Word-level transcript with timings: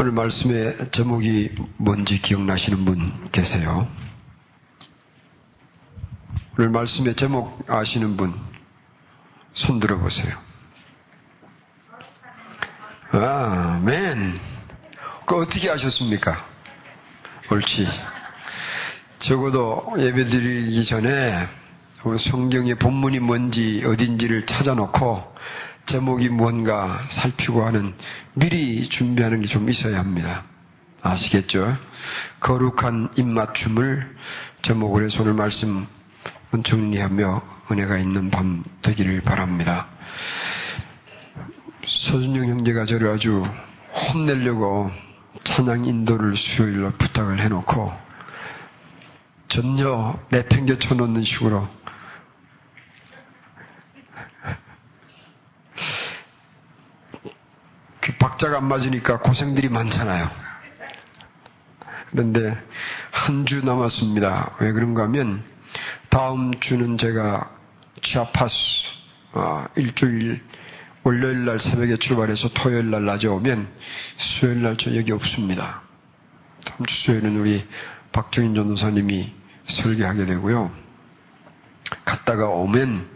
오늘 0.00 0.12
말씀의 0.12 0.90
제목이 0.92 1.54
뭔지 1.76 2.22
기억나시는 2.22 2.86
분 2.86 3.28
계세요? 3.32 3.86
오늘 6.56 6.70
말씀의 6.70 7.16
제목 7.16 7.70
아시는 7.70 8.16
분, 8.16 8.32
손 9.52 9.78
들어보세요. 9.78 10.34
아, 13.10 13.78
맨. 13.84 14.40
그 15.26 15.38
어떻게 15.38 15.68
하셨습니까? 15.68 16.48
옳지. 17.50 17.86
적어도 19.18 19.84
예배 19.98 20.24
드리기 20.24 20.82
전에 20.86 21.46
성경의 22.18 22.76
본문이 22.76 23.18
뭔지 23.18 23.84
어딘지를 23.84 24.46
찾아놓고 24.46 25.30
제목이 25.90 26.28
뭔가 26.28 27.04
살피고 27.08 27.66
하는 27.66 27.94
미리 28.34 28.88
준비하는 28.88 29.40
게 29.40 29.48
좀 29.48 29.68
있어야 29.68 29.98
합니다. 29.98 30.44
아시겠죠? 31.02 31.76
거룩한 32.38 33.10
입맞춤을 33.16 34.16
제목으로 34.62 35.04
해서 35.04 35.22
오늘 35.24 35.34
말씀 35.34 35.88
정리하며 36.62 37.42
은혜가 37.72 37.98
있는 37.98 38.30
밤 38.30 38.62
되기를 38.82 39.22
바랍니다. 39.22 39.88
서준영 41.84 42.46
형제가 42.48 42.84
저를 42.84 43.10
아주 43.12 43.42
혼내려고 43.92 44.92
찬양 45.42 45.86
인도를 45.86 46.36
수요일로 46.36 46.92
부탁을 46.98 47.40
해놓고 47.40 47.92
전혀 49.48 50.16
내팽개쳐 50.28 50.94
놓는 50.94 51.24
식으로 51.24 51.68
그 58.00 58.16
박자가 58.40 58.56
안 58.58 58.64
맞으니까 58.68 59.18
고생들이 59.20 59.68
많잖아요. 59.68 60.30
그런데 62.10 62.56
한 63.12 63.44
주 63.44 63.62
남았습니다. 63.64 64.56
왜 64.60 64.72
그런가 64.72 65.02
하면 65.02 65.44
다음 66.08 66.50
주는 66.58 66.96
제가 66.96 67.50
치아파스 68.00 68.84
어, 69.32 69.66
일주일 69.76 70.42
월요일 71.02 71.44
날 71.44 71.58
새벽에 71.58 71.96
출발해서 71.96 72.48
토요일 72.54 72.90
날 72.90 73.04
낮에 73.04 73.28
오면 73.28 73.68
수요일 74.16 74.62
날 74.62 74.76
저 74.76 74.96
여기 74.96 75.12
없습니다. 75.12 75.82
다음 76.64 76.86
주 76.86 76.94
수요일은 76.96 77.38
우리 77.38 77.66
박정인 78.10 78.54
전도사님이 78.54 79.34
설계하게 79.64 80.24
되고요. 80.24 80.72
갔다가 82.06 82.46
오면 82.48 83.06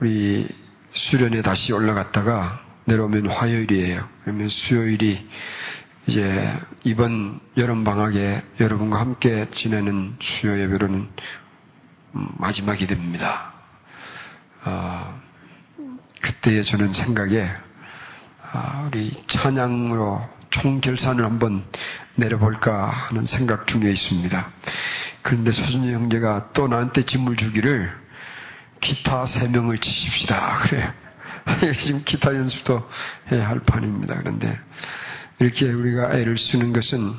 우리 0.00 0.46
수련에 0.90 1.40
다시 1.40 1.72
올라갔다가 1.72 2.67
내려오면 2.88 3.28
화요일이에요. 3.28 4.08
그러면 4.24 4.48
수요일이 4.48 5.28
이제 6.06 6.58
이번 6.84 7.38
여름 7.58 7.84
방학에 7.84 8.42
여러분과 8.60 8.98
함께 8.98 9.46
지내는 9.50 10.16
수요 10.20 10.58
예배로는 10.58 11.06
마지막이 12.12 12.86
됩니다. 12.86 13.52
어, 14.64 15.20
그때의 16.22 16.64
저는 16.64 16.94
생각에 16.94 17.50
아, 18.52 18.86
우리 18.86 19.12
찬양으로 19.26 20.26
총결산을 20.48 21.26
한번 21.26 21.64
내려볼까 22.14 22.88
하는 22.88 23.26
생각 23.26 23.66
중에 23.66 23.90
있습니다. 23.90 24.50
그런데 25.20 25.52
소준이 25.52 25.92
형제가 25.92 26.52
또 26.54 26.68
나한테 26.68 27.02
짐을 27.02 27.36
주기를 27.36 27.92
기타 28.80 29.26
세 29.26 29.46
명을 29.46 29.76
치십시다. 29.76 30.60
그래. 30.62 30.90
지금 31.78 32.02
기타 32.04 32.34
연습도 32.34 32.88
해야 33.30 33.48
할 33.48 33.60
판입니다. 33.60 34.16
그런데 34.16 34.58
이렇게 35.40 35.70
우리가 35.70 36.12
애를 36.12 36.36
쓰는 36.36 36.72
것은 36.72 37.14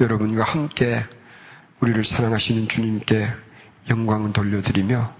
여러분과 0.00 0.44
함께 0.44 1.04
우리를 1.80 2.04
사랑하시는 2.04 2.68
주님께 2.68 3.30
영광을 3.90 4.32
돌려드리며 4.32 5.14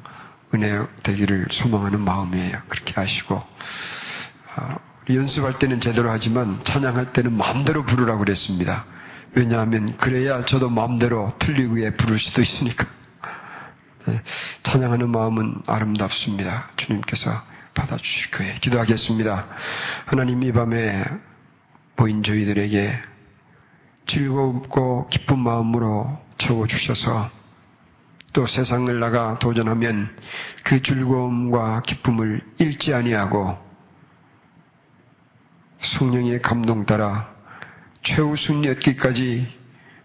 은혜 0.54 0.84
되기를 1.02 1.48
소망하는 1.50 2.00
마음이에요. 2.00 2.62
그렇게 2.68 2.94
하시고 2.94 3.42
아, 4.54 4.78
우리 5.02 5.16
연습할 5.16 5.58
때는 5.58 5.80
제대로 5.80 6.10
하지만 6.10 6.62
찬양할 6.62 7.12
때는 7.12 7.32
마음대로 7.32 7.84
부르라고 7.84 8.20
그랬습니다. 8.20 8.84
왜냐하면 9.34 9.96
그래야 9.96 10.44
저도 10.44 10.70
마음대로 10.70 11.32
틀리고 11.38 11.78
에 11.78 11.90
부를 11.90 12.18
수도 12.18 12.40
있으니까. 12.40 12.86
네, 14.06 14.22
찬양하는 14.62 15.10
마음은 15.10 15.62
아름답습니다. 15.66 16.70
주님께서 16.76 17.42
받아주실 17.76 18.32
거예요. 18.32 18.54
기도하겠습니다. 18.60 19.46
하나님 20.06 20.42
이 20.42 20.50
밤에 20.50 21.04
보인 21.94 22.24
저희들에게 22.24 22.98
즐겁고 24.06 25.08
기쁜 25.08 25.38
마음으로 25.38 26.18
채워주셔서 26.38 27.30
또 28.32 28.46
세상을 28.46 28.98
나가 28.98 29.38
도전하면 29.38 30.14
그 30.64 30.82
즐거움과 30.82 31.82
기쁨을 31.82 32.40
잃지 32.58 32.92
아니하고 32.92 33.56
성령의 35.78 36.42
감동 36.42 36.84
따라 36.84 37.34
최우순 38.02 38.64
엿기까지 38.64 39.52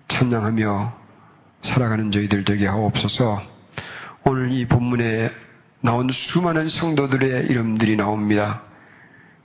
찬양하며 0.07 0.93
살아가는 1.61 2.11
저희들 2.11 2.43
되게 2.43 2.67
하옵소서 2.67 3.41
오늘 4.23 4.51
이 4.51 4.65
본문에 4.65 5.31
나온 5.81 6.09
수많은 6.09 6.69
성도들의 6.69 7.47
이름들이 7.47 7.95
나옵니다. 7.95 8.61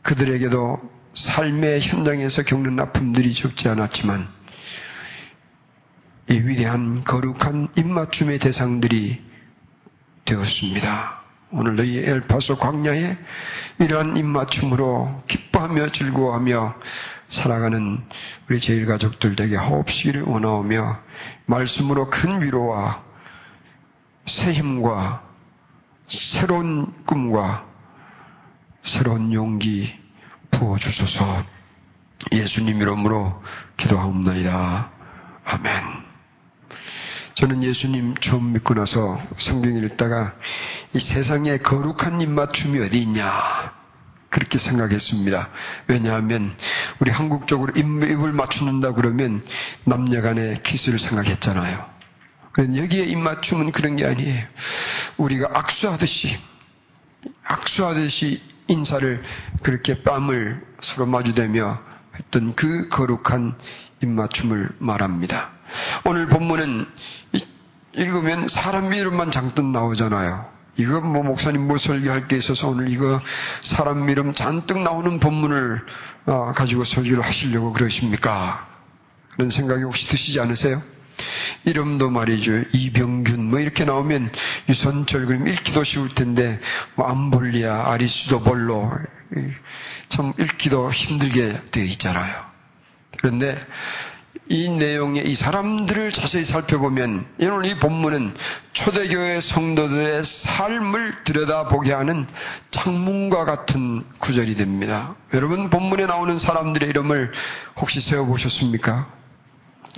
그들에게도 0.02 0.78
삶의 1.14 1.80
현장에서 1.80 2.42
겪는 2.42 2.78
아픔들이 2.78 3.32
적지 3.32 3.70
않았지만 3.70 4.28
이 6.28 6.34
위대한 6.34 7.04
거룩한 7.04 7.69
입맞춤의 7.76 8.38
대상들이 8.38 9.24
되었습니다. 10.26 11.22
오늘 11.52 11.76
너희 11.76 11.98
엘파소 11.98 12.58
광야에 12.58 13.16
이러한 13.78 14.16
입맞춤으로 14.18 15.22
기뻐하며 15.26 15.92
즐거워하며 15.92 16.74
살아가는 17.28 18.04
우리 18.48 18.60
제일 18.60 18.84
가족들 18.84 19.36
에게 19.41 19.56
호흡시기를 19.56 20.22
원하오며 20.22 20.98
말씀으로 21.47 22.10
큰 22.10 22.42
위로와 22.42 23.03
새 24.26 24.53
힘과 24.53 25.25
새로운 26.06 26.93
꿈과 27.05 27.67
새로운 28.83 29.33
용기 29.33 29.93
부어주소서 30.50 31.44
예수님 32.33 32.81
이름으로 32.81 33.43
기도하옵나이다. 33.77 34.91
아멘. 35.45 36.06
저는 37.34 37.62
예수님 37.62 38.15
처음 38.16 38.53
믿고 38.53 38.75
나서 38.75 39.21
성경 39.37 39.75
읽다가 39.75 40.34
이 40.95 40.99
세상에 41.00 41.59
거룩한 41.59 42.21
입맞춤이 42.21 42.81
어디 42.81 43.03
있냐 43.03 43.75
그렇게 44.31 44.59
생각했습니다. 44.59 45.49
왜냐하면 45.89 46.56
우리 47.00 47.11
한국적으로 47.11 47.72
입을 47.77 48.33
맞추는다 48.33 48.93
그러면 48.93 49.45
남녀간의 49.84 50.62
키스를 50.62 50.99
생각했잖아요. 50.99 51.96
여기에 52.59 53.05
입맞춤은 53.05 53.72
그런 53.72 53.97
게 53.97 54.06
아니에요. 54.06 54.47
우리가 55.19 55.50
악수하듯이 55.53 56.39
악수하듯이 57.44 58.41
인사를 58.69 59.22
그렇게 59.62 60.03
뺨을 60.03 60.65
서로 60.81 61.06
마주대며 61.06 61.78
했던 62.15 62.55
그 62.55 62.89
거룩한 62.89 63.56
입맞춤을 64.03 64.71
말합니다. 64.78 65.50
오늘 66.05 66.27
본문은 66.27 66.87
읽으면 67.95 68.49
사람 68.49 68.93
이름만 68.93 69.31
장뜻 69.31 69.65
나오잖아요. 69.65 70.50
이거 70.77 71.00
뭐 71.00 71.22
목사님 71.22 71.66
뭐 71.66 71.78
설교할 71.78 72.28
게 72.28 72.37
있어서 72.37 72.69
오늘 72.69 72.89
이거 72.89 73.22
사람 73.62 74.09
이름 74.09 74.34
잔뜩 74.34 74.81
나오는 74.81 75.19
본문을 75.21 75.87
어, 76.27 76.53
가지고 76.55 76.84
설교를 76.84 77.25
하시려고 77.25 77.72
그러십니까? 77.72 78.69
그런 79.30 79.48
생각이 79.48 79.83
혹시 79.83 80.09
드시지 80.09 80.41
않으세요? 80.41 80.83
이름도 81.66 82.10
말이죠. 82.10 82.63
이병균 82.72 83.51
뭐 83.51 83.59
이렇게 83.59 83.84
나오면 83.84 84.30
유선철 84.68 85.27
그럼 85.27 85.48
읽기도 85.48 85.83
쉬울 85.83 86.09
텐데 86.09 86.60
뭐 86.95 87.09
암볼리아, 87.09 87.91
아리스도볼로 87.91 88.92
참 90.09 90.33
읽기도 90.39 90.91
힘들게 90.91 91.60
되어 91.72 91.84
있잖아요. 91.84 92.34
그런데 93.18 93.59
이 94.48 94.68
내용의 94.68 95.28
이 95.28 95.34
사람들을 95.34 96.13
자세히 96.13 96.45
살펴보면 96.45 97.27
오늘 97.41 97.66
이 97.66 97.80
본문은 97.80 98.36
초대교회 98.72 99.41
성도들의 99.41 100.22
삶을 100.22 101.24
들여다보게 101.24 101.92
하는 101.92 102.28
창문과 102.71 103.45
같은 103.45 104.04
구절이 104.18 104.54
됩니다. 104.54 105.16
여러분 105.34 105.68
본문에 105.68 106.07
나오는 106.07 106.39
사람들의 106.39 106.89
이름을 106.91 107.33
혹시 107.77 108.01
세워보셨습니까? 108.01 109.26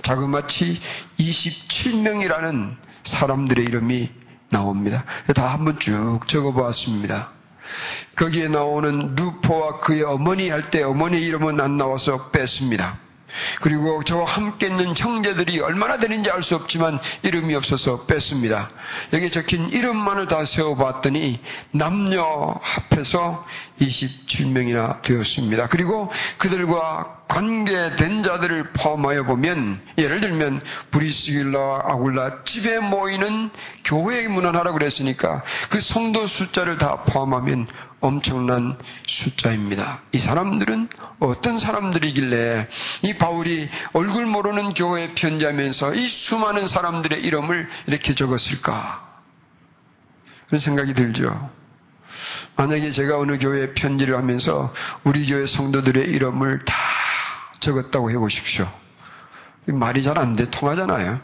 자그마치 0.01 0.79
27명이라는 1.17 2.75
사람들의 3.03 3.65
이름이 3.65 4.09
나옵니다. 4.49 5.03
다 5.35 5.53
한번 5.53 5.77
쭉 5.79 6.19
적어보았습니다. 6.27 7.29
거기에 8.15 8.47
나오는 8.47 8.97
누포와 9.13 9.77
그의 9.79 10.03
어머니 10.03 10.49
할 10.49 10.71
때 10.71 10.81
어머니 10.83 11.21
이름은 11.21 11.61
안 11.61 11.77
나와서 11.77 12.29
뺐습니다. 12.31 12.97
그리고 13.61 14.03
저와 14.03 14.25
함께 14.25 14.67
있는 14.67 14.93
형제들이 14.95 15.59
얼마나 15.61 15.97
되는지 15.97 16.29
알 16.31 16.39
수 16.41 16.55
없지만 16.55 16.99
이름이 17.23 17.53
없어서 17.53 18.05
뺐습니다. 18.05 18.69
여기 19.13 19.29
적힌 19.29 19.69
이름만을 19.69 20.27
다 20.27 20.45
세어봤더니 20.45 21.39
남녀 21.71 22.55
합해서 22.61 23.45
27명이나 23.81 25.01
되었습니다. 25.01 25.67
그리고 25.67 26.09
그들과 26.37 27.19
관계된 27.27 28.23
자들을 28.23 28.71
포함하여 28.73 29.23
보면 29.23 29.79
예를 29.99 30.19
들면 30.19 30.61
브리스길라 30.91 31.83
아굴라 31.85 32.43
집에 32.43 32.79
모이는 32.79 33.51
교회 33.85 34.27
문안하라고 34.27 34.77
그랬으니까 34.79 35.43
그 35.69 35.79
성도 35.79 36.25
숫자를 36.25 36.77
다 36.79 37.03
포함하면 37.03 37.67
엄청난 38.01 38.77
숫자입니다. 39.05 40.01
이 40.13 40.19
사람들은 40.19 40.89
어떤 41.19 41.57
사람들이길래 41.57 42.67
이 43.03 43.13
바울이 43.15 43.69
얼굴 43.93 44.25
모르는 44.25 44.73
교회에 44.73 45.13
편지하면서 45.15 45.95
이 45.95 46.07
수많은 46.07 46.67
사람들의 46.67 47.21
이름을 47.21 47.67
이렇게 47.87 48.15
적었을까? 48.15 49.07
그런 50.47 50.59
생각이 50.59 50.93
들죠. 50.93 51.49
만약에 52.55 52.91
제가 52.91 53.19
어느 53.19 53.37
교회에 53.37 53.73
편지를 53.73 54.17
하면서 54.17 54.73
우리 55.03 55.25
교회 55.27 55.45
성도들의 55.45 56.07
이름을 56.09 56.65
다 56.65 56.75
적었다고 57.59 58.11
해보십시오. 58.11 58.71
말이 59.65 60.01
잘 60.03 60.17
안 60.17 60.33
돼, 60.33 60.49
통하잖아요. 60.49 61.19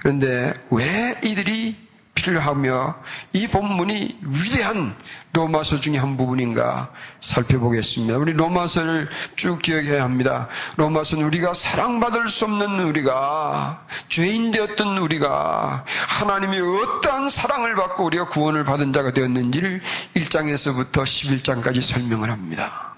그런데 0.00 0.54
왜 0.70 1.20
이들이 1.22 1.76
필요하며 2.14 2.94
이 3.32 3.48
본문이 3.48 4.18
위대한 4.22 4.94
로마서 5.32 5.80
중에 5.80 5.96
한 5.96 6.16
부분인가 6.16 6.90
살펴보겠습니다. 7.20 8.18
우리 8.18 8.32
로마서를 8.34 9.08
쭉 9.36 9.60
기억해야 9.60 10.02
합니다. 10.02 10.48
로마서는 10.76 11.24
우리가 11.24 11.54
사랑받을 11.54 12.28
수 12.28 12.44
없는 12.44 12.80
우리가 12.80 13.86
죄인 14.08 14.50
되었던 14.50 14.98
우리가 14.98 15.84
하나님이 16.08 16.58
어떠한 16.60 17.28
사랑을 17.28 17.74
받고 17.74 18.04
우리가 18.04 18.28
구원을 18.28 18.64
받은 18.64 18.92
자가 18.92 19.12
되었는지를 19.12 19.80
1장에서부터 20.14 21.02
11장까지 21.02 21.80
설명을 21.80 22.30
합니다. 22.30 22.91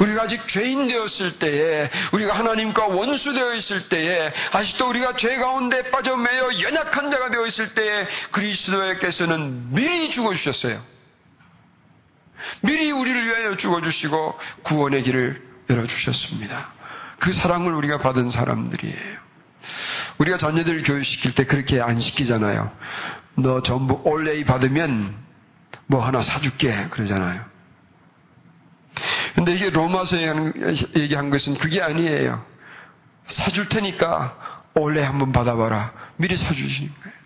우리가 0.00 0.22
아직 0.22 0.46
죄인 0.48 0.88
되었을 0.88 1.38
때에, 1.38 1.90
우리가 2.12 2.34
하나님과 2.34 2.86
원수 2.86 3.34
되어 3.34 3.54
있을 3.54 3.88
때에, 3.88 4.32
아직도 4.52 4.88
우리가 4.88 5.16
죄 5.16 5.36
가운데 5.36 5.90
빠져 5.90 6.16
매여 6.16 6.60
연약한 6.62 7.10
자가 7.10 7.30
되어 7.30 7.46
있을 7.46 7.74
때에 7.74 8.06
그리스도께서는 8.30 9.74
미리 9.74 10.10
죽어 10.10 10.34
주셨어요. 10.34 10.82
미리 12.62 12.90
우리를 12.90 13.26
위하여 13.26 13.56
죽어 13.56 13.80
주시고 13.80 14.38
구원의 14.62 15.02
길을 15.02 15.42
열어 15.70 15.86
주셨습니다. 15.86 16.72
그 17.18 17.32
사랑을 17.32 17.72
우리가 17.74 17.98
받은 17.98 18.30
사람들이에요. 18.30 19.22
우리가 20.18 20.38
자녀들 20.38 20.82
교육시킬 20.82 21.34
때 21.34 21.44
그렇게 21.46 21.80
안 21.80 21.98
시키잖아요. 21.98 22.70
너 23.36 23.62
전부 23.62 24.00
올레이 24.04 24.44
받으면 24.44 25.14
뭐 25.86 26.04
하나 26.04 26.20
사줄게. 26.20 26.86
그러잖아요. 26.90 27.51
근데 29.34 29.54
이게 29.54 29.70
로마서에 29.70 30.32
얘기한 30.96 31.30
것은 31.30 31.54
그게 31.54 31.80
아니에요. 31.82 32.44
사줄 33.24 33.68
테니까 33.68 34.36
올해 34.74 35.02
한번 35.02 35.32
받아봐라. 35.32 35.92
미리 36.16 36.36
사주시는 36.36 36.92
거예요. 37.02 37.22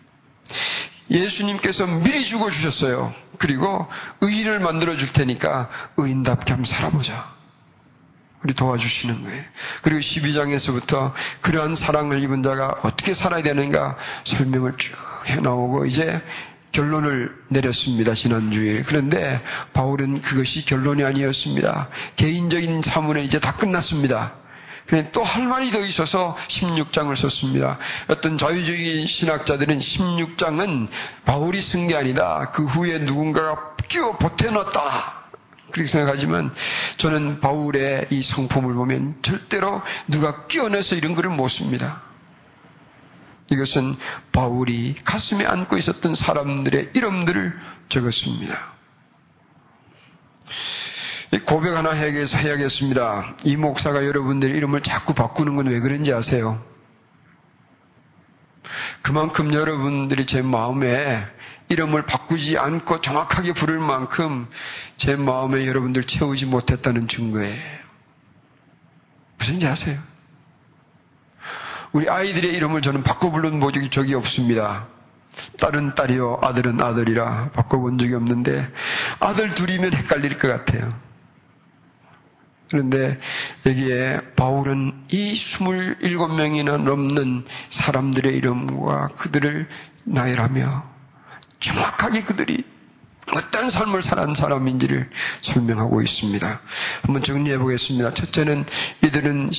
예수님께서 1.10 1.86
미리 1.86 2.24
죽어 2.24 2.50
주셨어요. 2.50 3.14
그리고 3.38 3.86
의인을 4.20 4.60
만들어 4.60 4.96
줄 4.96 5.12
테니까 5.12 5.68
의인답게 5.96 6.52
한번 6.52 6.64
살아보자. 6.64 7.34
우리 8.42 8.54
도와주시는 8.54 9.24
거예요. 9.24 9.44
그리고 9.82 10.00
12장에서부터 10.00 11.12
그러한 11.40 11.74
사랑을 11.74 12.22
입은 12.22 12.42
자가 12.42 12.80
어떻게 12.82 13.14
살아야 13.14 13.42
되는가 13.42 13.96
설명을 14.24 14.76
쭉 14.76 14.94
해나오고 15.26 15.86
이제 15.86 16.22
결론을 16.72 17.34
내렸습니다. 17.48 18.14
지난주에. 18.14 18.82
그런데 18.82 19.40
바울은 19.72 20.20
그것이 20.20 20.64
결론이 20.66 21.04
아니었습니다. 21.04 21.88
개인적인 22.16 22.82
사문은 22.82 23.22
이제 23.24 23.38
다 23.40 23.56
끝났습니다. 23.56 24.34
또할 25.12 25.46
말이 25.48 25.70
더 25.70 25.80
있어서 25.80 26.36
16장을 26.48 27.14
썼습니다. 27.16 27.78
어떤 28.08 28.38
자유적인 28.38 29.06
신학자들은 29.06 29.78
16장은 29.78 30.88
바울이 31.24 31.60
쓴 31.60 31.86
게 31.88 31.96
아니다. 31.96 32.50
그 32.52 32.64
후에 32.64 32.98
누군가가 33.00 33.76
끼워 33.88 34.16
보태놨다. 34.16 35.14
그렇게 35.72 35.88
생각하지만 35.88 36.54
저는 36.96 37.40
바울의 37.40 38.06
이 38.10 38.22
성품을 38.22 38.74
보면 38.74 39.16
절대로 39.22 39.82
누가 40.06 40.46
끼워내서 40.46 40.94
이런 40.94 41.14
글을 41.14 41.30
못 41.30 41.48
씁니다. 41.48 42.02
이것은 43.50 43.96
바울이 44.32 44.94
가슴에 45.04 45.44
안고 45.46 45.76
있었던 45.76 46.14
사람들의 46.14 46.90
이름들을 46.94 47.58
적었습니다. 47.88 48.74
고백 51.44 51.76
하나 51.76 51.90
해야겠습니다. 51.92 53.36
이 53.44 53.56
목사가 53.56 54.04
여러분들 54.06 54.54
이름을 54.54 54.80
자꾸 54.80 55.12
바꾸는 55.14 55.56
건 55.56 55.66
왜 55.66 55.80
그런지 55.80 56.12
아세요? 56.12 56.62
그만큼 59.02 59.52
여러분들이 59.52 60.24
제 60.26 60.42
마음에 60.42 61.24
이름을 61.68 62.06
바꾸지 62.06 62.58
않고 62.58 63.00
정확하게 63.00 63.52
부를 63.52 63.78
만큼 63.78 64.48
제 64.96 65.16
마음에 65.16 65.66
여러분들 65.66 66.04
채우지 66.04 66.46
못했다는 66.46 67.06
증거예요. 67.08 67.56
무슨지 69.38 69.66
아세요? 69.66 69.98
우리 71.92 72.08
아이들의 72.08 72.52
이름을 72.54 72.82
저는 72.82 73.02
바꿔 73.02 73.30
부른 73.30 73.60
적이 73.60 73.90
적이 73.90 74.14
없습니다. 74.14 74.86
딸은 75.58 75.94
딸이요, 75.94 76.40
아들은 76.42 76.80
아들이라 76.80 77.50
바꿔본 77.50 77.98
적이 77.98 78.14
없는데 78.14 78.68
아들 79.20 79.54
둘이면 79.54 79.92
헷갈릴 79.94 80.38
것 80.38 80.48
같아요. 80.48 80.92
그런데 82.70 83.20
여기에 83.64 84.32
바울은 84.34 85.04
이 85.10 85.34
27명이나 85.34 86.82
넘는 86.82 87.44
사람들의 87.68 88.34
이름과 88.34 89.08
그들을 89.18 89.68
나열하며 90.04 90.84
정확하게 91.60 92.24
그들이 92.24 92.64
어떤 93.34 93.70
삶을 93.70 94.02
살한 94.02 94.34
사람인지를 94.34 95.10
설명하고 95.40 96.00
있습니다. 96.00 96.60
한번 97.02 97.22
정리해 97.22 97.58
보겠습니다. 97.58 98.14
첫째는 98.14 98.64
이들은 99.04 99.50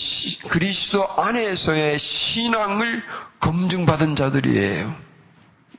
그리스도 0.48 1.08
안에서의 1.18 2.00
신앙을 2.00 3.04
검증받은 3.40 4.16
자들이에요. 4.16 4.96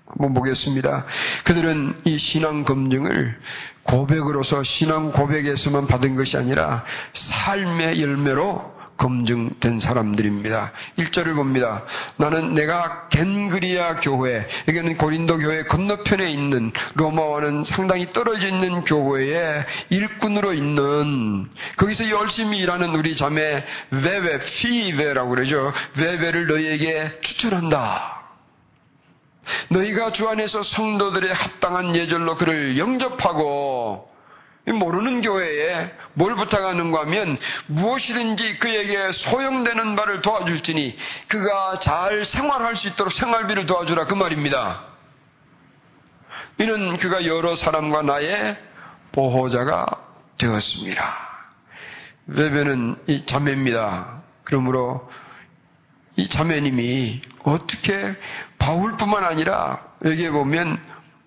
한번 0.06 0.34
보겠습니다. 0.34 1.06
그들은 1.44 2.00
이 2.04 2.18
신앙 2.18 2.64
검증을 2.64 3.38
고백으로서 3.82 4.62
신앙 4.62 5.12
고백에서만 5.12 5.86
받은 5.86 6.16
것이 6.16 6.36
아니라 6.36 6.84
삶의 7.12 8.02
열매로 8.02 8.77
검증된 8.98 9.80
사람들입니다. 9.80 10.72
1절을 10.98 11.34
봅니다. 11.34 11.84
나는 12.18 12.52
내가 12.52 13.08
겐그리아 13.08 14.00
교회, 14.00 14.46
여기는 14.66 14.96
고린도 14.98 15.38
교회 15.38 15.62
건너편에 15.64 16.30
있는 16.30 16.72
로마와는 16.94 17.64
상당히 17.64 18.12
떨어져 18.12 18.48
있는 18.48 18.84
교회의 18.84 19.64
일꾼으로 19.88 20.52
있는 20.52 21.48
거기서 21.76 22.10
열심히 22.10 22.58
일하는 22.58 22.94
우리 22.94 23.16
자매 23.16 23.64
베베, 23.90 24.40
피베라고 24.40 25.30
그러죠. 25.30 25.72
베베를 25.94 26.46
너희에게 26.48 27.20
추천한다. 27.20 28.18
너희가 29.70 30.12
주 30.12 30.28
안에서 30.28 30.62
성도들의 30.62 31.32
합당한 31.32 31.96
예절로 31.96 32.36
그를 32.36 32.76
영접하고 32.76 34.08
모르는 34.72 35.20
교회에 35.20 35.90
뭘 36.14 36.34
부탁하는가 36.34 37.00
하면 37.00 37.38
무엇이든지 37.66 38.58
그에게 38.58 39.12
소용되는 39.12 39.96
바를 39.96 40.22
도와줄지니 40.22 40.96
그가 41.28 41.74
잘 41.80 42.24
생활할 42.24 42.76
수 42.76 42.88
있도록 42.88 43.12
생활비를 43.12 43.66
도와주라 43.66 44.06
그 44.06 44.14
말입니다. 44.14 44.84
이는 46.60 46.96
그가 46.96 47.24
여러 47.26 47.54
사람과 47.54 48.02
나의 48.02 48.56
보호자가 49.12 49.86
되었습니다. 50.38 51.28
외배는 52.26 52.96
이 53.06 53.24
자매입니다. 53.24 54.22
그러므로 54.44 55.08
이 56.16 56.28
자매님이 56.28 57.22
어떻게 57.44 58.16
바울뿐만 58.58 59.24
아니라 59.24 59.80
여기에 60.04 60.30
보면 60.30 60.78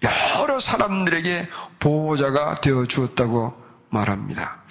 여러 0.04 0.60
사람들에게 0.60 1.48
보호자가 1.80 2.56
되어 2.56 2.86
주었다고 2.86 3.54
말합니다. 3.90 4.62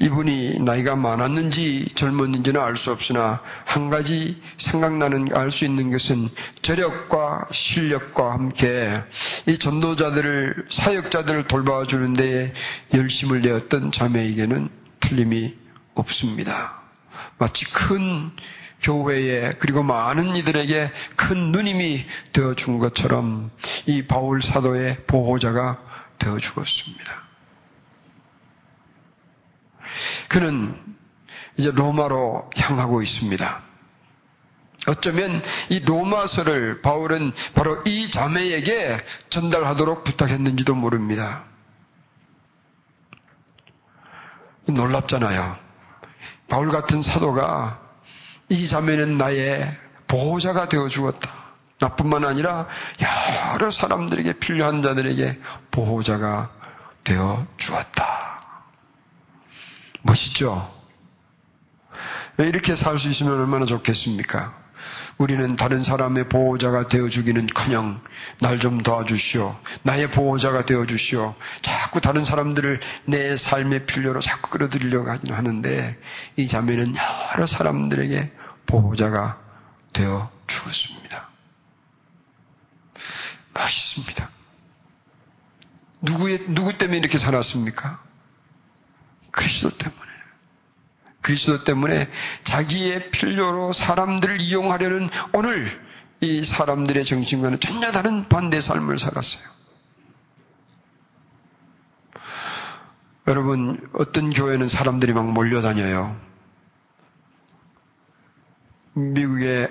이분이 0.00 0.58
나이가 0.60 0.96
많았는지 0.96 1.88
젊었는지는 1.94 2.60
알 2.60 2.76
수 2.76 2.92
없으나 2.92 3.40
한 3.64 3.88
가지 3.88 4.42
생각나는 4.58 5.34
알 5.34 5.50
수 5.50 5.64
있는 5.64 5.90
것은 5.90 6.28
저력과 6.60 7.46
실력과 7.50 8.32
함께 8.32 9.02
이 9.46 9.56
전도자들을 9.56 10.66
사역자들을 10.68 11.46
돌봐 11.46 11.84
주는 11.84 12.12
데에 12.12 12.52
열심을 12.92 13.40
내었던 13.40 13.92
자매에게는 13.92 14.68
틀림이 15.00 15.54
없습니다. 15.94 16.82
마치 17.38 17.64
큰 17.72 18.30
교회에 18.82 19.52
그리고 19.58 19.82
많은 19.82 20.36
이들에게 20.36 20.92
큰 21.16 21.52
누님이 21.52 22.06
되어 22.32 22.54
준 22.54 22.78
것처럼 22.78 23.50
이 23.86 24.06
바울 24.06 24.42
사도의 24.42 25.04
보호자가 25.06 25.78
되어 26.18 26.38
죽었습니다. 26.38 27.22
그는 30.28 30.76
이제 31.56 31.70
로마로 31.70 32.50
향하고 32.56 33.02
있습니다. 33.02 33.62
어쩌면 34.88 35.42
이 35.68 35.80
로마서를 35.80 36.80
바울은 36.82 37.32
바로 37.54 37.82
이 37.86 38.10
자매에게 38.10 38.98
전달하도록 39.30 40.04
부탁했는지도 40.04 40.74
모릅니다. 40.74 41.44
놀랍잖아요. 44.66 45.56
바울 46.48 46.70
같은 46.70 47.02
사도가 47.02 47.85
이 48.48 48.66
자매는 48.66 49.18
나의 49.18 49.76
보호자가 50.06 50.68
되어 50.68 50.88
주었다. 50.88 51.30
나뿐만 51.78 52.24
아니라 52.24 52.66
여러 53.54 53.70
사람들에게 53.70 54.34
필요한 54.38 54.82
자들에게 54.82 55.38
보호자가 55.70 56.50
되어 57.04 57.46
주었다. 57.56 58.40
멋있죠? 60.02 60.72
이렇게 62.38 62.76
살 62.76 62.98
수 62.98 63.08
있으면 63.10 63.38
얼마나 63.40 63.64
좋겠습니까? 63.66 64.54
우리는 65.18 65.56
다른 65.56 65.82
사람의 65.82 66.28
보호자가 66.28 66.88
되어주기는 66.88 67.46
커녕 67.48 68.00
날 68.40 68.58
좀 68.58 68.82
도와주시오. 68.82 69.56
나의 69.82 70.10
보호자가 70.10 70.64
되어주시오. 70.66 71.34
자꾸 71.62 72.00
다른 72.00 72.24
사람들을 72.24 72.80
내 73.04 73.36
삶의 73.36 73.86
필요로 73.86 74.20
자꾸 74.20 74.50
끌어들이려고 74.50 75.10
하는데 75.10 75.98
이 76.36 76.46
자매는 76.46 76.94
여러 77.34 77.46
사람들에게 77.46 78.32
보호자가 78.66 79.38
되어 79.92 80.30
주었습니다. 80.46 81.28
멋있습니다. 83.54 84.30
누구의, 86.02 86.44
누구 86.48 86.76
때문에 86.76 86.98
이렇게 86.98 87.18
살았습니까? 87.18 88.02
그리스도 89.30 89.70
때문에. 89.76 90.05
그리스도 91.26 91.64
때문에 91.64 92.08
자기의 92.44 93.10
필요로 93.10 93.72
사람들을 93.72 94.40
이용하려는 94.40 95.10
오늘 95.32 95.66
이 96.20 96.44
사람들의 96.44 97.04
정신과는 97.04 97.58
전혀 97.58 97.90
다른 97.90 98.28
반대 98.28 98.60
삶을 98.60 99.00
살았어요. 99.00 99.42
여러분, 103.26 103.90
어떤 103.92 104.30
교회는 104.30 104.68
사람들이 104.68 105.14
막 105.14 105.28
몰려다녀요. 105.32 106.16
미국의 108.92 109.68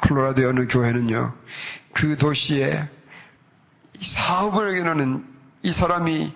콜로라도의 0.00 0.46
어느 0.46 0.66
교회는요, 0.66 1.36
그 1.92 2.16
도시에 2.16 2.88
사업을 4.00 4.80
하려는 4.80 5.26
이 5.62 5.70
사람이 5.70 6.32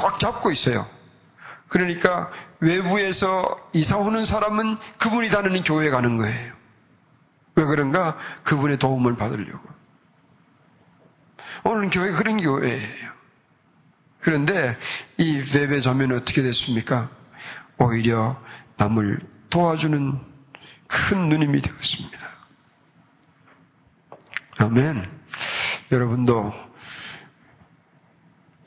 꽉 0.00 0.18
잡고 0.18 0.50
있어요. 0.50 0.97
그러니까 1.68 2.30
외부에서 2.60 3.56
이사 3.72 3.98
오는 3.98 4.24
사람은 4.24 4.78
그분이 4.98 5.28
다니는 5.28 5.62
교회에 5.62 5.90
가는 5.90 6.16
거예요. 6.16 6.54
왜 7.54 7.64
그런가? 7.64 8.16
그분의 8.44 8.78
도움을 8.78 9.16
받으려고. 9.16 9.68
오늘 11.64 11.90
교회 11.90 12.12
그런 12.12 12.38
교회예요. 12.38 13.12
그런데 14.20 14.76
이 15.16 15.42
베베 15.42 15.80
자매는 15.80 16.16
어떻게 16.16 16.42
됐습니까? 16.42 17.10
오히려 17.78 18.40
남을 18.76 19.20
도와주는 19.50 20.20
큰 20.86 21.28
누님이 21.28 21.62
되었습니다. 21.62 22.28
아멘. 24.58 25.08
여러분도 25.92 26.52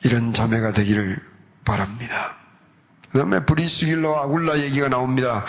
이런 0.03 0.33
자매가 0.33 0.73
되기를 0.73 1.21
바랍니다. 1.65 2.40
그 3.11 3.17
다음에 3.17 3.43
브리스길러 3.45 4.15
아굴라 4.23 4.59
얘기가 4.59 4.87
나옵니다. 4.87 5.43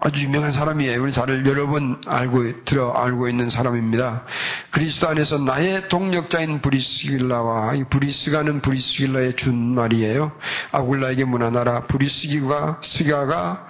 아주 0.00 0.24
유명한 0.24 0.50
사람이에요. 0.50 1.00
우리 1.00 1.12
잘 1.12 1.46
여러 1.46 1.68
번 1.68 2.00
알고, 2.06 2.64
들어 2.64 2.92
알고 2.92 3.28
있는 3.28 3.48
사람입니다. 3.48 4.24
그리스도 4.70 5.08
안에서 5.08 5.38
나의 5.38 5.88
동력자인 5.88 6.60
브리스길라와 6.60 7.74
이 7.74 7.84
브리스가는 7.84 8.62
브리스길라의 8.62 9.34
준 9.34 9.74
말이에요. 9.74 10.32
아굴라에게 10.72 11.24
문하나라 11.24 11.82
브리스기가 11.84 12.80
스가가 12.82 13.68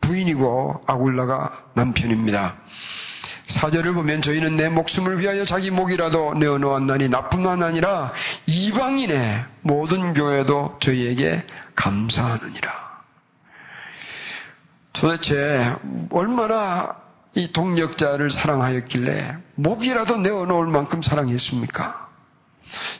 부인이고 0.00 0.84
아굴라가 0.86 1.64
남편입니다. 1.74 2.54
사절을 3.46 3.94
보면 3.94 4.22
저희는 4.22 4.56
내 4.56 4.68
목숨을 4.68 5.20
위하여 5.20 5.44
자기 5.44 5.70
목이라도 5.70 6.34
내어놓았나니 6.34 7.08
나뿐만 7.08 7.62
아니라 7.62 8.12
이방인의 8.46 9.44
모든 9.62 10.12
교회도 10.12 10.78
저희에게 10.80 11.44
감사하느니라. 11.76 12.86
도대체 14.92 15.76
얼마나 16.10 16.96
이 17.34 17.52
동력자를 17.52 18.30
사랑하였길래 18.30 19.36
목이라도 19.56 20.18
내어놓을 20.18 20.66
만큼 20.68 21.02
사랑했습니까? 21.02 22.08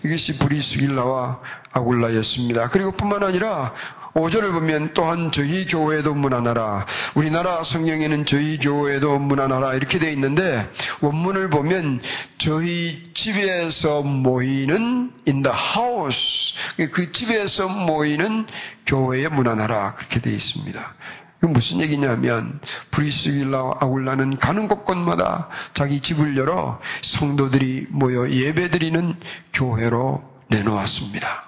이것이 0.04 0.38
브리스길라와 0.38 1.40
아굴라였습니다. 1.72 2.68
그리고 2.68 2.92
뿐만 2.92 3.22
아니라 3.22 3.72
5절을 4.16 4.50
보면 4.52 4.94
또한 4.94 5.30
저희 5.30 5.66
교회도 5.66 6.14
문안하라. 6.14 6.86
우리나라 7.16 7.62
성경에는 7.62 8.24
저희 8.24 8.58
교회도 8.58 9.18
문안하라. 9.18 9.74
이렇게 9.74 9.98
되어 9.98 10.10
있는데 10.12 10.66
원문을 11.02 11.50
보면 11.50 12.00
저희 12.38 13.12
집에서 13.12 14.00
모이는 14.00 15.12
in 15.28 15.42
the 15.42 15.54
house. 15.54 16.54
그 16.92 17.12
집에서 17.12 17.68
모이는 17.68 18.46
교회에 18.86 19.28
문안하라. 19.28 19.96
그렇게 19.96 20.20
되어 20.20 20.32
있습니다. 20.32 20.94
이건 21.36 21.52
무슨 21.52 21.80
얘기냐면 21.82 22.60
브리스길라 22.92 23.72
아굴라는 23.80 24.38
가는 24.38 24.66
곳곳마다 24.66 25.50
자기 25.74 26.00
집을 26.00 26.38
열어 26.38 26.80
성도들이 27.02 27.88
모여 27.90 28.30
예배드리는 28.30 29.16
교회로 29.52 30.24
내놓았습니다. 30.48 31.45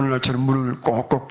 오늘날처럼 0.00 0.40
물을 0.40 0.80
꼭꼭 0.80 1.28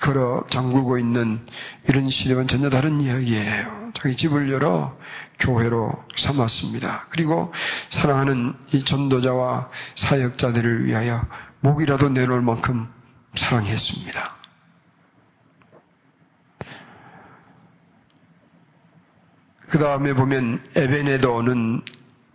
걸어 0.00 0.44
잠그고 0.50 0.98
있는 0.98 1.46
이런 1.88 2.10
시대와는 2.10 2.48
전혀 2.48 2.68
다른 2.68 3.00
이야기예요. 3.00 3.92
자기 3.94 4.16
집을 4.16 4.50
열어 4.50 4.98
교회로 5.38 5.92
삼았습니다. 6.16 7.06
그리고 7.10 7.52
사랑하는 7.90 8.54
이 8.72 8.80
전도자와 8.80 9.70
사역자들을 9.94 10.86
위하여 10.86 11.24
목이라도 11.60 12.08
내놓을 12.10 12.42
만큼 12.42 12.88
사랑했습니다. 13.34 14.34
그 19.68 19.78
다음에 19.78 20.14
보면 20.14 20.62
에베네도는 20.74 21.82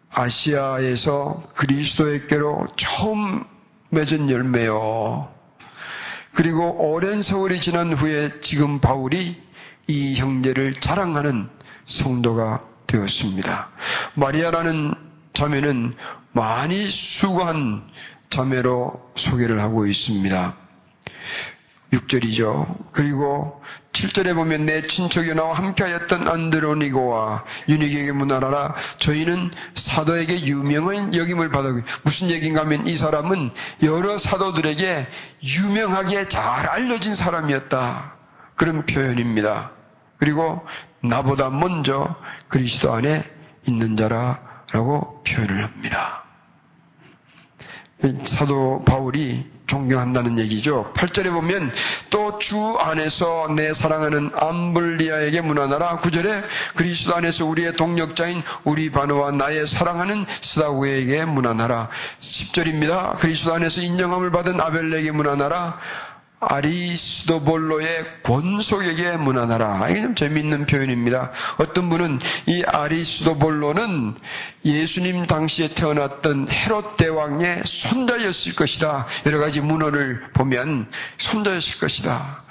아시아에서 0.09 1.43
그리스도에게로 1.55 2.67
처음 2.75 3.45
맺은 3.89 4.29
열매요. 4.29 5.38
그리고 6.33 6.71
오랜 6.91 7.21
세월이 7.21 7.59
지난 7.59 7.93
후에 7.93 8.39
지금 8.41 8.79
바울이 8.79 9.41
이 9.87 10.15
형제를 10.15 10.73
자랑하는 10.73 11.49
성도가 11.85 12.63
되었습니다. 12.87 13.69
마리아라는 14.15 14.93
자매는 15.33 15.95
많이 16.31 16.87
수고한 16.87 17.83
자매로 18.29 19.11
소개를 19.15 19.61
하고 19.61 19.85
있습니다. 19.87 20.55
6절이죠. 21.93 22.91
그리고 22.91 23.61
7절에 23.93 24.35
보면 24.35 24.65
내 24.65 24.85
친척이 24.85 25.33
나와 25.33 25.55
함께하였던 25.55 26.27
안드로니고와 26.27 27.43
유니에게 27.67 28.11
문하라라 28.11 28.75
저희는 28.99 29.51
사도에게 29.75 30.45
유명한 30.45 31.15
역임을 31.15 31.49
받아 31.49 31.69
무슨 32.03 32.29
얘기인가 32.29 32.61
하면 32.61 32.87
이 32.87 32.95
사람은 32.95 33.51
여러 33.83 34.17
사도들에게 34.17 35.07
유명하게 35.43 36.27
잘 36.27 36.67
알려진 36.67 37.13
사람이었다. 37.13 38.13
그런 38.55 38.85
표현입니다. 38.85 39.71
그리고 40.17 40.65
나보다 41.01 41.49
먼저 41.49 42.15
그리스도 42.47 42.93
안에 42.93 43.25
있는 43.65 43.95
자라라고 43.95 45.23
표현을 45.23 45.63
합니다. 45.63 46.23
사도 48.25 48.83
바울이 48.85 49.58
존경한다는 49.69 50.39
얘기죠. 50.39 50.91
8절에 50.95 51.31
보면 51.31 51.71
또 52.09 52.29
주 52.39 52.77
안에서 52.79 53.49
내 53.55 53.73
사랑하는 53.73 54.31
암블리아에게 54.33 55.41
문안하라. 55.41 55.99
9절에 55.99 56.43
그리스도 56.75 57.15
안에서 57.15 57.45
우리의 57.45 57.73
동력자인 57.73 58.41
우리 58.63 58.89
바누와 58.89 59.31
나의 59.31 59.67
사랑하는 59.67 60.25
스다우에게 60.41 61.25
문안하라. 61.25 61.89
10절입니다. 62.19 63.17
그리스도 63.19 63.53
안에서 63.53 63.81
인정함을 63.81 64.31
받은 64.31 64.59
아벨레에게 64.61 65.11
문안하라. 65.11 65.79
아리스도볼로의 66.39 68.05
권속에게 68.23 69.17
문안하라. 69.17 69.89
이게 69.89 70.01
좀 70.01 70.15
재미있는 70.15 70.65
표현입니다. 70.65 71.31
어떤 71.57 71.89
분은 71.89 72.19
이 72.47 72.63
아리스도볼로는 72.65 74.15
예수님 74.63 75.25
당시에 75.25 75.69
태어났던 75.73 76.47
헤롯 76.49 76.97
대왕의 76.97 77.63
손자였을 77.65 78.55
것이다. 78.55 79.07
여러 79.25 79.39
가지 79.39 79.61
문헌을 79.61 80.31
보면 80.33 80.89
손자였을 81.17 81.79
것이다. 81.79 82.43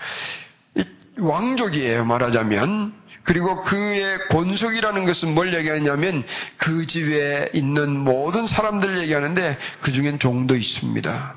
왕족이에요, 1.19 2.05
말하자면. 2.05 2.95
그리고 3.25 3.63
그의 3.63 4.29
권속이라는 4.29 5.05
것은 5.05 5.35
뭘 5.35 5.55
얘기하냐면 5.55 6.25
그 6.57 6.87
집에 6.87 7.51
있는 7.53 7.99
모든 7.99 8.47
사람들 8.47 8.99
얘기하는데 8.99 9.59
그 9.83 9.93
중엔 9.93 10.19
종도 10.19 10.57
있습니다. 10.57 11.35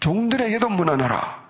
종들에게도 0.00 0.68
문안하라. 0.68 1.41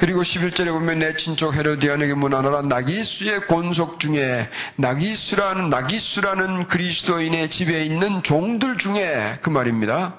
그리고 0.00 0.22
11절에 0.22 0.72
보면 0.72 1.00
내 1.00 1.14
친족 1.14 1.54
헤로디안에게 1.54 2.14
문안하라 2.14 2.62
나기수의 2.62 3.46
권속 3.46 4.00
중에 4.00 4.48
나기수라는 4.76 5.68
나기수라는 5.68 6.66
그리스도인의 6.68 7.50
집에 7.50 7.84
있는 7.84 8.22
종들 8.22 8.78
중에 8.78 9.36
그 9.42 9.50
말입니다. 9.50 10.16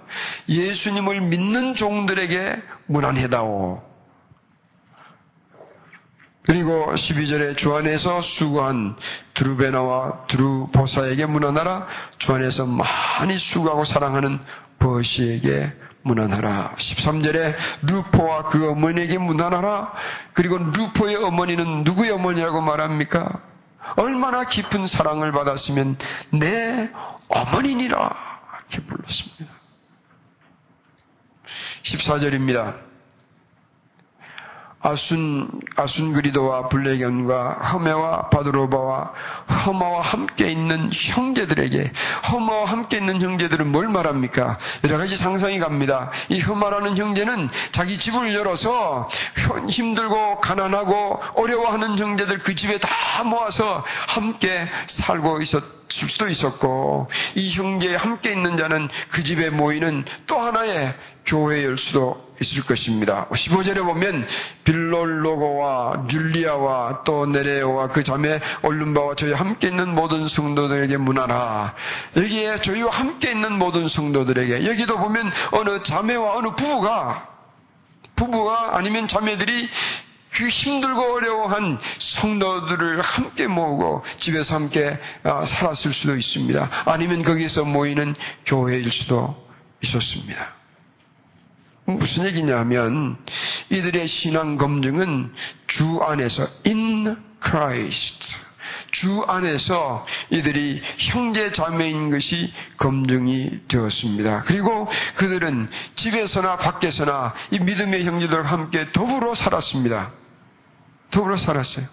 예수님을 0.48 1.22
믿는 1.22 1.74
종들에게 1.74 2.62
문안해다오. 2.86 3.82
그리고 6.44 6.94
12절에 6.94 7.58
주 7.58 7.74
안에서 7.74 8.22
수고한 8.22 8.96
두루베나와 9.34 10.28
두루보사에게 10.28 11.26
문안하라 11.26 11.88
주 12.20 12.34
안에서 12.36 12.68
많이 12.68 13.36
수고하고 13.36 13.84
사랑하는 13.86 14.40
버시에게 14.78 15.74
문안하라. 16.04 16.74
13절에 16.76 17.56
루포와 17.84 18.46
그 18.46 18.70
어머니에게 18.70 19.18
문안하라. 19.18 19.94
그리고 20.34 20.58
루포의 20.58 21.16
어머니는 21.16 21.84
누구의 21.84 22.12
어머니라고 22.12 22.62
말합니까? 22.62 23.42
얼마나 23.96 24.44
깊은 24.44 24.88
사랑을 24.88 25.32
받았으면 25.32 25.98
내 26.32 26.92
어머니니라. 27.28 28.16
이렇게 28.70 28.88
불렀습니다. 28.88 29.54
14절입니다. 31.84 32.91
아순, 34.84 35.50
아순그리도와 35.76 36.70
블레견과 36.70 37.54
허메와 37.72 38.30
바드로바와 38.30 39.14
허마와 39.66 40.02
함께 40.02 40.52
있는 40.52 40.90
형제들에게 40.92 41.92
허마와 42.32 42.66
함께 42.66 42.98
있는 42.98 43.22
형제들은 43.22 43.72
뭘 43.72 43.88
말합니까? 43.88 44.58
여러 44.84 44.98
가지 44.98 45.18
상상이 45.18 45.60
갑니다. 45.60 46.12
이 46.30 46.40
허마라는 46.42 46.98
형제는 46.98 47.50
자기 47.72 48.00
집을 48.00 48.34
열어서 48.34 49.10
힘들고 49.70 50.40
가난하고 50.40 51.22
어려워하는 51.36 52.00
형제들 52.00 52.40
그 52.40 52.56
집에 52.56 52.80
다 52.80 53.24
모아서 53.24 53.84
함께 54.08 54.68
살고 54.88 55.42
있었 55.42 55.62
줄 55.62 55.81
수도 55.92 56.28
있었고 56.28 57.10
이 57.36 57.52
형제에 57.52 57.96
함께 57.96 58.32
있는 58.32 58.58
자는 58.58 58.90
그 59.10 59.24
집에 59.24 59.50
모이는 59.50 60.06
또 60.28 60.40
하나의 60.40 60.96
교회일 61.26 61.78
수도 61.78 62.32
있을 62.42 62.64
것입니다. 62.66 63.28
15절에 63.30 63.86
보면 63.86 64.28
빌롤로고와 64.64 66.08
율리아와 66.12 67.04
또 67.06 67.28
네레오와 67.28 67.90
그 67.90 68.04
자매 68.04 68.40
올름바와 68.64 69.16
저희 69.16 69.34
함께 69.34 69.68
있는 69.68 69.94
모든 69.94 70.28
성도들에게 70.28 70.98
문하라. 70.98 71.76
여기에 72.18 72.62
저희와 72.62 72.90
함께 72.92 73.32
있는 73.32 73.58
모든 73.60 73.88
성도들에게 73.88 74.66
여기도 74.66 74.98
보면 74.98 75.32
어느 75.52 75.84
자매와 75.84 76.38
어느 76.38 76.56
부부가 76.56 77.28
부부가 78.16 78.78
아니면 78.78 79.08
자매들이 79.08 79.70
그 80.34 80.48
힘들고 80.48 81.14
어려워한 81.14 81.80
성도들을 82.00 83.02
함께 83.02 83.48
모으고 83.48 84.04
집에서 84.20 84.56
함께 84.56 84.98
아, 85.24 85.46
살았을 85.46 85.92
수도 85.92 86.16
있습니다. 86.16 86.70
아니면 86.86 87.24
거기서 87.24 87.66
모이는 87.66 88.16
교회일 88.46 88.90
수도 88.90 89.36
있었습니다. 89.84 90.54
무슨 91.86 92.26
얘기냐면 92.26 93.18
이들의 93.70 94.08
신앙 94.08 94.58
검증은 94.58 95.34
주 95.68 96.02
안에서 96.02 96.48
in 96.66 97.18
Christ 97.44 98.38
주 98.92 99.24
안에서 99.28 100.06
이들이 100.30 100.82
형제 100.98 101.52
자매인 101.52 102.10
것이 102.10 102.54
검증이 102.78 103.62
되었습니다. 103.68 104.44
그리고 104.46 104.88
그들은 105.16 105.70
집에서나 105.96 106.58
밖에서나 106.58 107.34
이 107.52 107.60
믿음의 107.60 108.04
형제들과 108.06 108.48
함께 108.48 108.92
더불어 108.92 109.34
살았습니다. 109.34 110.21
더불어 111.12 111.38
살았어요. 111.38 111.86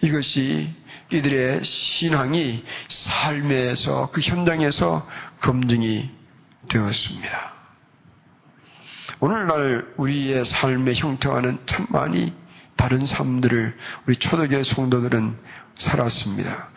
이것이 0.00 0.72
이들의 1.10 1.64
신앙이 1.64 2.64
삶에서 2.88 4.10
그 4.12 4.20
현장에서 4.20 5.08
검증이 5.40 6.10
되었습니다. 6.68 7.52
오늘날 9.20 9.92
우리의 9.96 10.44
삶의 10.44 10.94
형태와는 10.94 11.58
참 11.66 11.86
많이 11.90 12.34
다른 12.76 13.06
삶들을 13.06 13.76
우리 14.06 14.16
초대교회 14.16 14.62
성도들은 14.62 15.38
살았습니다. 15.76 16.68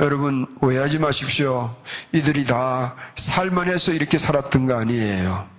여러분 0.00 0.46
오해하지 0.60 0.98
마십시오. 0.98 1.74
이들이 2.12 2.44
다 2.44 2.96
살만해서 3.14 3.92
이렇게 3.92 4.18
살았던 4.18 4.66
거 4.66 4.78
아니에요. 4.78 5.55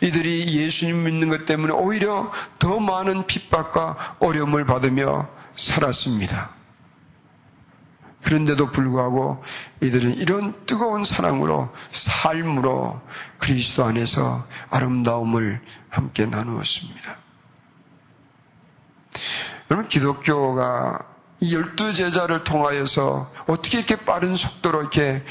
이들이 0.00 0.58
예수님 0.58 1.04
믿는 1.04 1.28
것 1.28 1.46
때문에 1.46 1.72
오히려 1.72 2.30
더 2.58 2.78
많은 2.78 3.26
핍박과 3.26 4.16
어려움을 4.20 4.66
받으며 4.66 5.28
살았습니다. 5.56 6.50
그런데도 8.22 8.70
불구하고 8.70 9.42
이들은 9.82 10.14
이런 10.16 10.54
뜨거운 10.66 11.04
사랑으로 11.04 11.70
삶으로 11.90 13.00
그리스도 13.38 13.84
안에서 13.84 14.46
아름다움을 14.68 15.60
함께 15.88 16.26
나누었습니다. 16.26 17.16
여러분 19.70 19.88
기독교가 19.88 21.06
이 21.40 21.54
열두 21.54 21.92
제자를 21.94 22.44
통하여서 22.44 23.32
어떻게 23.46 23.78
이렇게 23.78 23.96
빠른 23.96 24.36
속도로 24.36 24.80
이렇게 24.82 25.22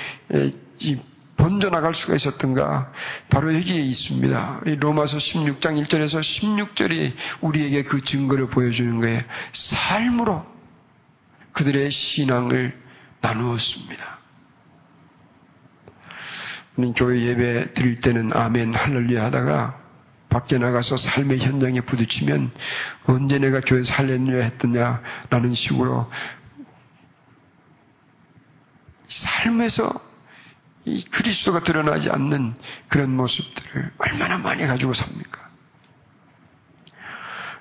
번져나갈 1.39 1.95
수가 1.95 2.15
있었던가? 2.15 2.91
바로 3.29 3.53
여기에 3.55 3.81
있습니다. 3.81 4.61
로마서 4.79 5.17
16장 5.17 5.81
1절에서 5.81 6.19
16절이 6.19 7.13
우리에게 7.39 7.83
그 7.83 8.03
증거를 8.03 8.49
보여주는 8.49 8.99
거예요. 8.99 9.21
삶으로 9.53 10.45
그들의 11.53 11.89
신앙을 11.91 12.77
나누었습니다. 13.21 14.19
우리 16.75 16.93
교회 16.93 17.21
예배 17.21 17.73
드릴 17.73 18.01
때는 18.01 18.31
아멘 18.33 18.75
할렐루야 18.75 19.25
하다가 19.25 19.79
밖에 20.29 20.57
나가서 20.57 20.97
삶의 20.97 21.39
현장에 21.39 21.79
부딪히면 21.81 22.51
언제 23.05 23.39
내가 23.39 23.61
교회에서 23.61 23.93
할렐루야 23.93 24.43
했더냐라는 24.43 25.53
식으로 25.55 26.09
삶에서 29.07 30.08
이 30.85 31.03
그리스도가 31.05 31.61
드러나지 31.61 32.09
않는 32.09 32.55
그런 32.87 33.15
모습들을 33.15 33.91
얼마나 33.97 34.37
많이 34.37 34.65
가지고 34.65 34.93
삽니까? 34.93 35.49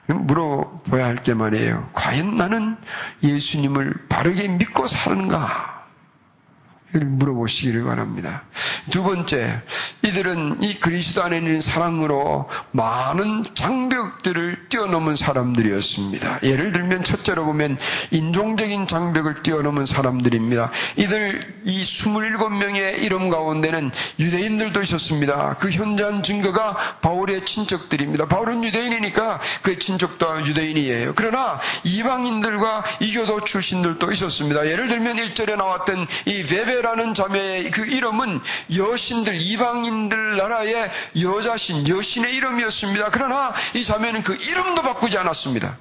물어봐야 0.07 1.04
할 1.04 1.16
게 1.22 1.35
말이에요. 1.35 1.90
과연 1.92 2.37
나는 2.37 2.76
예수님을 3.22 4.07
바르게 4.09 4.48
믿고 4.48 4.87
사는가? 4.87 5.78
물어보시기를 6.92 7.85
바랍니다. 7.85 8.44
두 8.90 9.03
번째, 9.03 9.61
이들은 10.03 10.62
이 10.62 10.79
그리스도 10.81 11.22
안에 11.22 11.38
있는 11.38 11.61
사랑으로 11.61 12.48
많은 12.70 13.44
장벽들을 13.55 14.68
뛰어넘은 14.68 15.16
사람들이었습니다. 15.16 16.40
예를 16.44 16.72
들면 16.72 17.05
첫째로 17.05 17.44
보면 17.44 17.79
인종적인 18.11 18.87
장벽을 18.87 19.42
뛰어넘은 19.42 19.87
사람들입니다. 19.87 20.70
이들 20.96 21.61
이 21.64 21.83
27명의 21.83 23.03
이름 23.03 23.29
가운데는 23.29 23.90
유대인들도 24.18 24.81
있었습니다. 24.83 25.57
그 25.59 25.70
현장 25.70 26.22
증거가 26.22 26.77
바울의 27.03 27.44
친척들입니다. 27.44 28.27
바울은 28.27 28.64
유대인이니까 28.64 29.40
그의 29.62 29.79
친척도 29.79 30.46
유대인이에요. 30.46 31.12
그러나 31.14 31.61
이방인들과 31.85 32.85
이교도 33.01 33.44
출신들도 33.44 34.11
있었습니다. 34.12 34.66
예를 34.66 34.88
들면 34.88 35.16
1절에 35.16 35.57
나왔던 35.57 36.07
이 36.27 36.42
베베 36.44 36.78
클로에라는 36.79 37.14
자매의 37.14 37.71
그 37.71 37.87
이름은 37.87 38.41
여신들, 38.77 39.41
이방인들 39.41 40.37
나라의 40.37 40.91
여자신, 41.21 41.88
여신의 41.88 42.35
이름이었습니다. 42.35 43.11
그러나 43.11 43.53
이 43.75 43.85
자매는 43.85 44.23
그 44.23 44.35
이름도 44.35 44.83
바꾸지 44.83 45.19
않았습니다. 45.19 45.77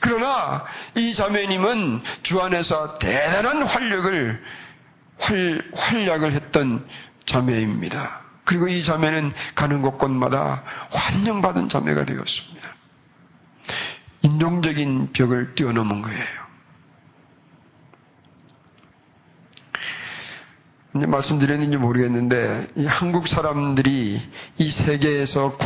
그러나 0.00 0.64
이 0.96 1.12
자매님은 1.14 2.02
주 2.22 2.40
안에서 2.40 2.98
대단한 2.98 3.62
활력을 3.62 4.42
활, 5.18 5.70
활약을 5.74 6.32
했던 6.32 6.86
자매입니다. 7.26 8.20
그리고 8.44 8.68
이 8.68 8.82
자매는 8.82 9.32
가는 9.54 9.82
곳곳마다 9.82 10.62
환영받은 10.90 11.68
자매가 11.68 12.04
되었습니다. 12.04 12.74
인종적인 14.22 15.12
벽을 15.12 15.54
뛰어넘은 15.54 16.02
거예요. 16.02 16.40
이제 20.20 20.79
말씀드렸는지 20.92 21.76
모르겠는데 21.76 22.66
이 22.76 22.86
한국 22.86 23.28
사람들이 23.28 24.20
이 24.58 24.68
세계에서 24.68 25.56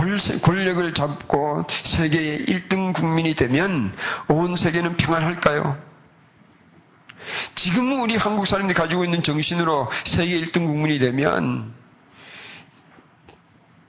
권력을 0.43 0.95
잡고 0.95 1.65
세계의 1.69 2.45
1등 2.47 2.93
국민이 2.93 3.35
되면 3.35 3.93
온 4.29 4.55
세계는 4.55 4.97
평안할까요? 4.97 5.79
지금 7.55 8.03
우리 8.03 8.17
한국 8.17 8.47
사람들이 8.47 8.77
가지고 8.77 9.05
있는 9.05 9.23
정신으로 9.23 9.89
세계 10.05 10.39
1등 10.41 10.67
국민이 10.67 10.99
되면 10.99 11.73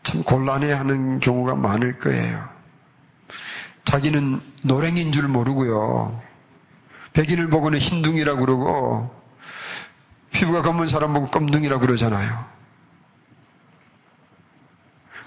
참 0.04 0.24
곤란해하는 0.24 1.20
경우가 1.20 1.56
많을 1.56 2.00
거예요. 2.00 2.48
자기는 3.84 4.40
노랭인 4.64 5.12
줄 5.12 5.28
모르고요. 5.28 6.22
백인을 7.14 7.50
보고는 7.50 7.80
흰둥이라고 7.80 8.40
그러고 8.40 9.25
피부가 10.36 10.62
검은 10.62 10.88
사람 10.88 11.14
보고 11.14 11.30
검둥이라고 11.30 11.80
그러잖아요. 11.80 12.46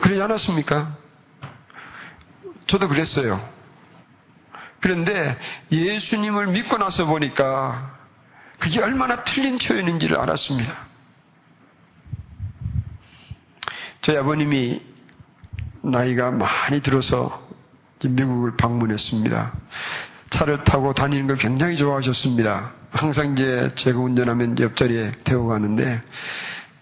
그러지 0.00 0.20
않았습니까? 0.20 0.94
저도 2.66 2.88
그랬어요. 2.88 3.42
그런데 4.80 5.36
예수님을 5.72 6.48
믿고 6.48 6.76
나서 6.76 7.06
보니까 7.06 7.96
그게 8.58 8.82
얼마나 8.82 9.24
틀린 9.24 9.56
표현인지를 9.56 10.18
알았습니다. 10.18 10.76
저희 14.02 14.18
아버님이 14.18 14.82
나이가 15.82 16.30
많이 16.30 16.80
들어서 16.80 17.48
미국을 18.04 18.56
방문했습니다. 18.58 19.52
차를 20.30 20.64
타고 20.64 20.92
다니는 20.92 21.26
걸 21.26 21.36
굉장히 21.36 21.76
좋아하셨습니다. 21.76 22.72
항상 22.90 23.32
이제 23.32 23.70
제가 23.74 23.98
운전하면 23.98 24.58
옆자리에 24.58 25.12
태워 25.24 25.48
가는데 25.48 26.00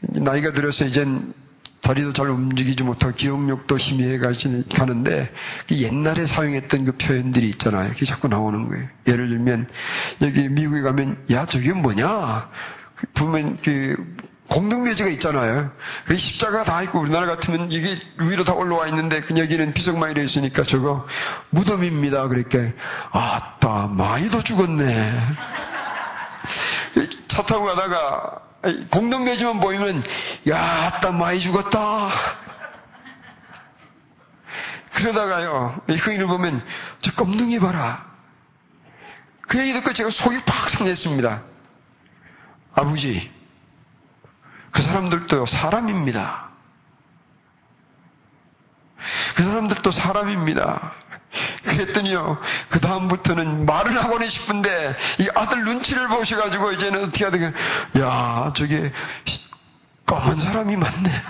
나이가 0.00 0.52
들어서 0.52 0.84
이젠 0.84 1.32
다리도 1.80 2.12
잘 2.12 2.28
움직이지 2.30 2.82
못하고 2.82 3.14
기억력도 3.14 3.76
희미해 3.76 4.18
가는데 4.18 5.32
그 5.68 5.76
옛날에 5.76 6.26
사용했던 6.26 6.84
그 6.84 6.92
표현들이 6.92 7.48
있잖아요. 7.50 7.90
그게 7.90 8.04
자꾸 8.04 8.26
나오는 8.28 8.66
거예요. 8.66 8.88
예를 9.06 9.28
들면 9.28 9.68
여기 10.22 10.48
미국에 10.48 10.80
가면 10.80 11.24
야 11.30 11.46
저게 11.46 11.72
뭐냐? 11.72 12.50
보면 13.14 13.56
그 13.62 14.16
공동묘지가 14.48 15.08
있잖아요. 15.10 15.70
그 16.06 16.16
십자가 16.16 16.62
다 16.62 16.82
있고 16.82 17.00
우리나라 17.00 17.26
같으면 17.26 17.70
이게 17.72 17.96
위로 18.18 18.44
다 18.44 18.54
올라와 18.54 18.86
있는데 18.88 19.20
그 19.20 19.34
여기는 19.36 19.74
비석마이로 19.74 20.22
있으니까 20.22 20.62
저거 20.62 21.06
무덤입니다. 21.50 22.28
그러니까 22.28 22.58
아따 23.10 23.88
많이도 23.88 24.42
죽었네. 24.42 25.20
차 27.28 27.42
타고 27.42 27.64
가다가 27.64 28.40
공동묘지만 28.90 29.60
보이면 29.60 30.02
야 30.48 30.86
아따 30.86 31.12
많이 31.12 31.40
죽었다. 31.40 32.10
그러다가요 34.92 35.78
흑인을 35.88 36.26
보면 36.26 36.64
저 37.00 37.12
껌둥이 37.12 37.58
봐라. 37.58 38.06
그 39.42 39.58
얘기 39.58 39.72
듣고 39.74 39.92
제가 39.92 40.10
속이 40.10 40.42
팍 40.44 40.70
상했습니다. 40.70 41.42
아버지 42.74 43.35
그 44.76 44.82
사람들도 44.82 45.46
사람입니다. 45.46 46.50
그 49.34 49.42
사람들도 49.42 49.90
사람입니다. 49.90 50.92
그랬더니요, 51.64 52.38
그 52.68 52.78
다음부터는 52.78 53.64
말을 53.64 53.96
하고는 53.96 54.28
싶은데, 54.28 54.94
이 55.18 55.28
아들 55.34 55.64
눈치를 55.64 56.08
보셔가지고, 56.08 56.72
이제는 56.72 57.04
어떻게 57.04 57.24
하든, 57.24 57.54
야, 58.00 58.52
저게, 58.54 58.92
검은 60.04 60.36
사람이 60.36 60.76
많네. 60.76 61.22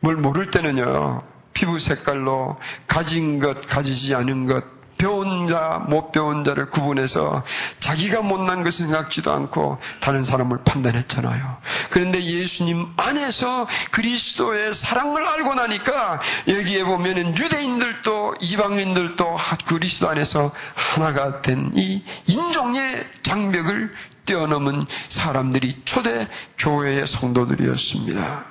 뭘 0.00 0.16
모를 0.16 0.50
때는요, 0.50 1.22
피부 1.52 1.78
색깔로 1.78 2.58
가진 2.88 3.38
것, 3.38 3.66
가지지 3.66 4.16
않은 4.16 4.46
것, 4.46 4.75
배운 4.98 5.46
자, 5.46 5.84
못 5.88 6.10
배운 6.12 6.42
자를 6.44 6.70
구분해서 6.70 7.44
자기가 7.78 8.22
못난 8.22 8.64
것을 8.64 8.86
생각지도 8.86 9.30
않고 9.32 9.78
다른 10.00 10.22
사람을 10.22 10.58
판단했잖아요. 10.64 11.58
그런데 11.90 12.22
예수님 12.22 12.94
안에서 12.96 13.66
그리스도의 13.92 14.72
사랑을 14.74 15.26
알고 15.26 15.54
나니까 15.54 16.20
여기에 16.48 16.84
보면은 16.84 17.36
유대인들도 17.38 18.34
이방인들도 18.40 19.36
그리스도 19.68 20.08
안에서 20.08 20.52
하나가 20.74 21.42
된 21.42 21.66
이 21.76 22.02
인종의 22.26 23.06
장벽을 23.22 23.94
뛰어넘은 24.24 24.82
사람들이 25.08 25.82
초대 25.84 26.26
교회의 26.58 27.06
성도들이었습니다. 27.06 28.44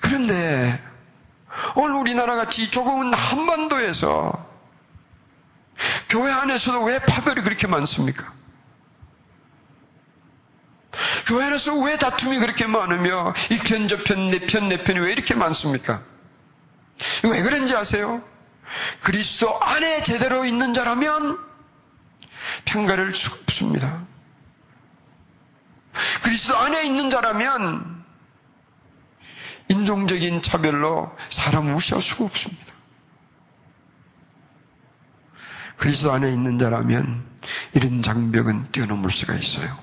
그런데 0.00 0.78
오늘 1.74 1.94
우리나라 1.96 2.34
같이 2.36 2.70
조금은 2.70 3.12
한반도에서 3.14 4.50
교회 6.08 6.30
안에서도 6.32 6.82
왜 6.84 6.98
파별이 7.00 7.42
그렇게 7.42 7.66
많습니까? 7.66 8.32
교회 11.26 11.46
안에서 11.46 11.78
왜 11.80 11.96
다툼이 11.96 12.38
그렇게 12.38 12.66
많으며 12.66 13.32
이 13.50 13.58
편 13.58 13.88
저편 13.88 14.30
내 14.30 14.38
편 14.46 14.68
내 14.68 14.82
편이 14.84 14.98
왜 15.00 15.12
이렇게 15.12 15.34
많습니까? 15.34 16.02
왜 17.24 17.42
그런지 17.42 17.74
아세요? 17.74 18.22
그리스도 19.02 19.58
안에 19.62 20.02
제대로 20.02 20.44
있는 20.44 20.74
자라면 20.74 21.38
평가를 22.66 23.14
수 23.14 23.32
없습니다. 23.34 24.02
그리스도 26.22 26.56
안에 26.56 26.84
있는 26.84 27.10
자라면 27.10 28.01
인종적인 29.72 30.42
차별로 30.42 31.10
사람을 31.30 31.72
무시할 31.72 32.02
수가 32.02 32.24
없습니다. 32.24 32.72
그리스도 35.78 36.12
안에 36.12 36.30
있는 36.30 36.58
자라면 36.58 37.24
이런 37.74 38.02
장벽은 38.02 38.70
뛰어넘을 38.70 39.10
수가 39.10 39.34
있어요. 39.34 39.76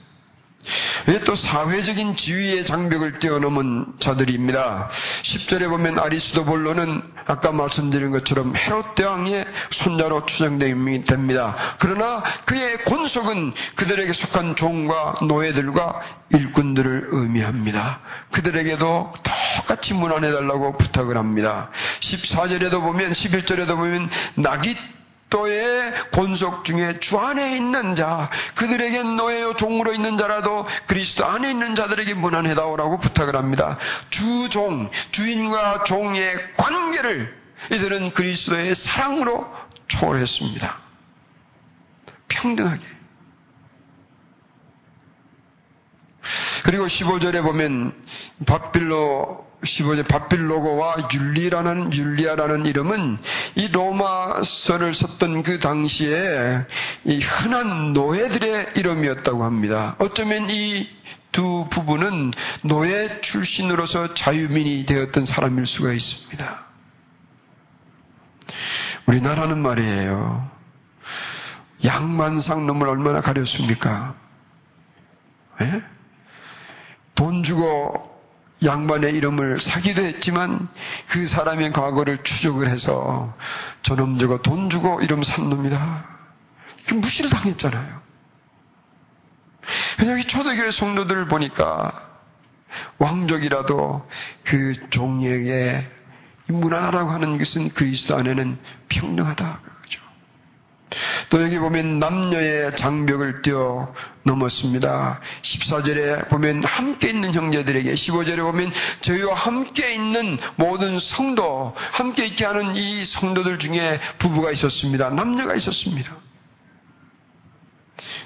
왜또 1.10 1.34
사회적인 1.34 2.15
지위의 2.15 2.67
장벽을 2.67 3.17
뛰어넘은 3.17 3.93
자들입니다. 3.98 4.89
10절에 5.24 5.67
보면 5.67 5.98
아리스도볼로는 5.98 7.02
아까 7.26 7.52
말씀드린 7.52 8.12
것처럼 8.12 8.56
헤롯 8.56 8.93
대왕의 8.93 9.48
손자로 9.72 10.28
추정됩니다. 10.28 11.56
그러나 11.80 12.22
그의 12.45 12.84
권속은 12.84 13.54
그들에게 13.74 14.13
속한 14.13 14.56
종과 14.56 15.15
노예들과 15.28 16.00
일꾼들을 16.32 17.08
의미합니다. 17.10 18.02
그들에게도 18.32 19.13
똑같이 19.58 19.95
문안해달라고 19.95 20.78
부탁을 20.78 21.17
합니다. 21.17 21.72
14절에도 22.02 22.82
보면 22.82 23.10
11절에도 23.10 23.78
보면 23.78 24.12
낙이 24.36 24.76
또의 25.30 25.94
권속 26.12 26.65
중에 26.65 27.00
주 27.00 27.20
안에 27.20 27.56
있는 27.56 27.96
자, 27.96 28.30
그들에게 28.56 29.04
노예요 29.04 29.56
종으로 29.56 29.94
있는 29.94 30.18
자라도 30.18 30.65
그리스도 30.88 31.26
안에 31.26 31.52
있는 31.52 31.76
자들에게 31.76 32.15
문안해다오라고 32.15 33.00
부탁을 33.00 33.36
합니다. 33.36 33.78
주종, 34.10 34.89
주인과 35.12 35.84
종의 35.84 36.56
관계를 36.56 37.38
이들은 37.72 38.12
그리스도의 38.12 38.74
사랑으로 38.74 39.48
초월했습니다. 39.88 40.78
평등하게. 42.28 42.84
그리고 46.63 46.86
15절에 46.86 47.44
보면 47.44 47.94
밥빌로 48.46 49.48
15절 49.63 50.08
바빌로고와 50.08 51.10
율리라는 51.13 51.93
율리아라는 51.93 52.65
이름은 52.65 53.17
이 53.56 53.67
로마서를 53.69 54.93
썼던 54.93 55.43
그 55.43 55.60
당시에 55.60 56.65
이 57.06 57.19
흔한 57.19 57.93
노예들의 57.93 58.67
이름이었다고 58.76 59.43
합니다. 59.43 59.95
어쩌면 60.00 60.50
이 60.50 61.00
두 61.32 61.67
부부는 61.69 62.32
노예 62.63 63.22
출신으로서 63.22 64.13
자유민이 64.13 64.86
되었던 64.86 65.26
사람일 65.26 65.65
수가 65.65 65.93
있습니다. 65.93 66.65
우리나라는 69.06 69.60
말이에요. 69.60 70.50
양만상 71.86 72.65
놈을 72.67 72.88
얼마나 72.88 73.22
가렸습니까? 73.22 74.15
예? 75.62 75.82
돈 77.15 77.43
주고 77.43 78.18
양반의 78.63 79.13
이름을 79.15 79.62
사기도 79.62 80.04
했지만 80.04 80.67
그 81.08 81.26
사람의 81.26 81.72
과거를 81.72 82.24
추적을 82.24 82.69
해서 82.69 83.34
저놈 83.84 84.19
저거 84.19 84.41
돈 84.41 84.69
주고 84.69 85.02
이름 85.02 85.24
산 85.24 85.50
놈이다. 85.50 86.06
그 86.88 86.93
무시를 86.95 87.30
당했잖아요. 87.30 88.02
여기 90.08 90.24
초대교회 90.26 90.72
성도들을 90.72 91.28
보니까 91.28 92.08
왕족이라도 92.98 94.08
그 94.43 94.89
종에게 94.89 95.88
무난하라고 96.48 97.12
하는 97.12 97.38
것은 97.38 97.69
그리스도 97.69 98.15
안에는 98.17 98.58
평등하다. 98.89 99.62
또 101.30 101.44
여기 101.44 101.60
보면 101.60 102.00
남녀의 102.00 102.76
장벽을 102.76 103.44
뛰어 103.44 103.94
넘었습니다. 104.24 105.20
14절에 105.44 106.28
보면 106.28 106.63
함께 106.63 107.10
있는 107.10 107.34
형제들에게 107.34 107.94
15절에 107.94 108.38
보면 108.38 108.72
저희와 109.02 109.36
함께 109.36 109.94
있는 109.94 110.39
모든 110.56 110.98
성도, 110.98 111.74
함께 111.92 112.26
있게 112.26 112.46
하는 112.46 112.76
이 112.76 113.06
성도들 113.06 113.60
중에 113.60 114.00
부부가 114.18 114.52
있었습니다. 114.52 115.12
남녀가 115.12 115.54
있었습니다. 115.54 116.15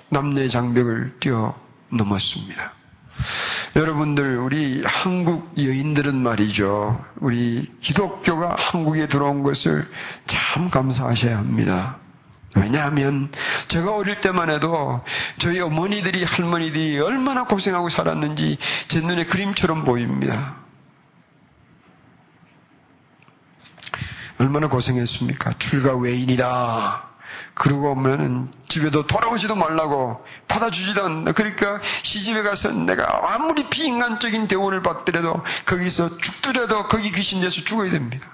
남녀의 0.09 0.49
장벽을 0.49 1.19
뛰어 1.19 1.55
넘었습니다. 1.89 2.73
여러분들, 3.75 4.37
우리 4.37 4.83
한국 4.85 5.51
여인들은 5.57 6.15
말이죠. 6.15 7.03
우리 7.17 7.67
기독교가 7.81 8.55
한국에 8.57 9.07
들어온 9.07 9.43
것을 9.43 9.87
참 10.25 10.69
감사하셔야 10.69 11.37
합니다. 11.37 11.97
왜냐하면 12.55 13.31
제가 13.67 13.95
어릴 13.95 14.21
때만 14.21 14.49
해도 14.49 15.03
저희 15.39 15.59
어머니들이 15.59 16.23
할머니들이 16.23 16.99
얼마나 16.99 17.45
고생하고 17.45 17.89
살았는지 17.89 18.57
제 18.87 19.01
눈에 19.01 19.25
그림처럼 19.25 19.83
보입니다. 19.83 20.55
얼마나 24.37 24.67
고생했습니까? 24.67 25.53
출가 25.53 25.95
외인이다. 25.95 27.09
그러고 27.53 27.91
오면은 27.91 28.51
집에도 28.67 29.05
돌아오지도 29.05 29.55
말라고 29.55 30.25
받아주지도 30.47 31.03
않는다. 31.03 31.33
그러니까 31.33 31.79
시집에 32.01 32.41
가서 32.41 32.71
내가 32.71 33.33
아무리 33.33 33.69
비인간적인 33.69 34.47
대우를 34.47 34.81
받더라도 34.81 35.43
거기서 35.65 36.17
죽더라도 36.17 36.87
거기 36.87 37.11
귀신 37.11 37.41
돼서 37.41 37.61
죽어야 37.63 37.91
됩니다. 37.91 38.27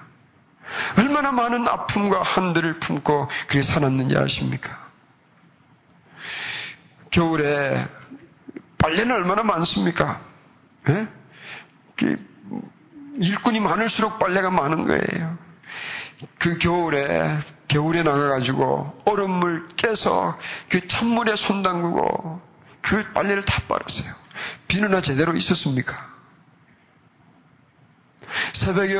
얼마나 0.98 1.32
많은 1.32 1.66
아픔과 1.66 2.22
한들을 2.22 2.78
품고 2.78 3.28
그렇게 3.46 3.62
살았는지 3.62 4.16
아십니까? 4.16 4.88
겨울에 7.10 7.88
빨래는 8.78 9.14
얼마나 9.14 9.42
많습니까? 9.42 10.20
예? 10.88 11.08
일꾼이 13.20 13.60
많을수록 13.60 14.18
빨래가 14.18 14.50
많은 14.50 14.84
거예요. 14.84 15.38
그 16.38 16.58
겨울에 16.58 17.38
겨울에 17.68 18.02
나가가지고 18.02 19.02
얼음물 19.04 19.68
깨서 19.76 20.38
그 20.68 20.86
찬물에 20.86 21.36
손 21.36 21.62
담그고 21.62 22.40
그 22.80 23.12
빨래를 23.12 23.42
다 23.42 23.62
빨았어요. 23.68 24.12
비누나 24.68 25.00
제대로 25.00 25.34
있었습니까? 25.36 26.08
새벽에 28.52 28.94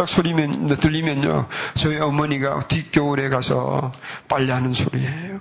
뚝딱뚝딱 0.00 0.08
소리면 0.08 0.66
들리면요, 0.66 1.46
저희 1.74 1.98
어머니가 1.98 2.60
뒷겨울에 2.68 3.28
가서 3.28 3.92
빨래하는 4.28 4.72
소리예요. 4.72 5.40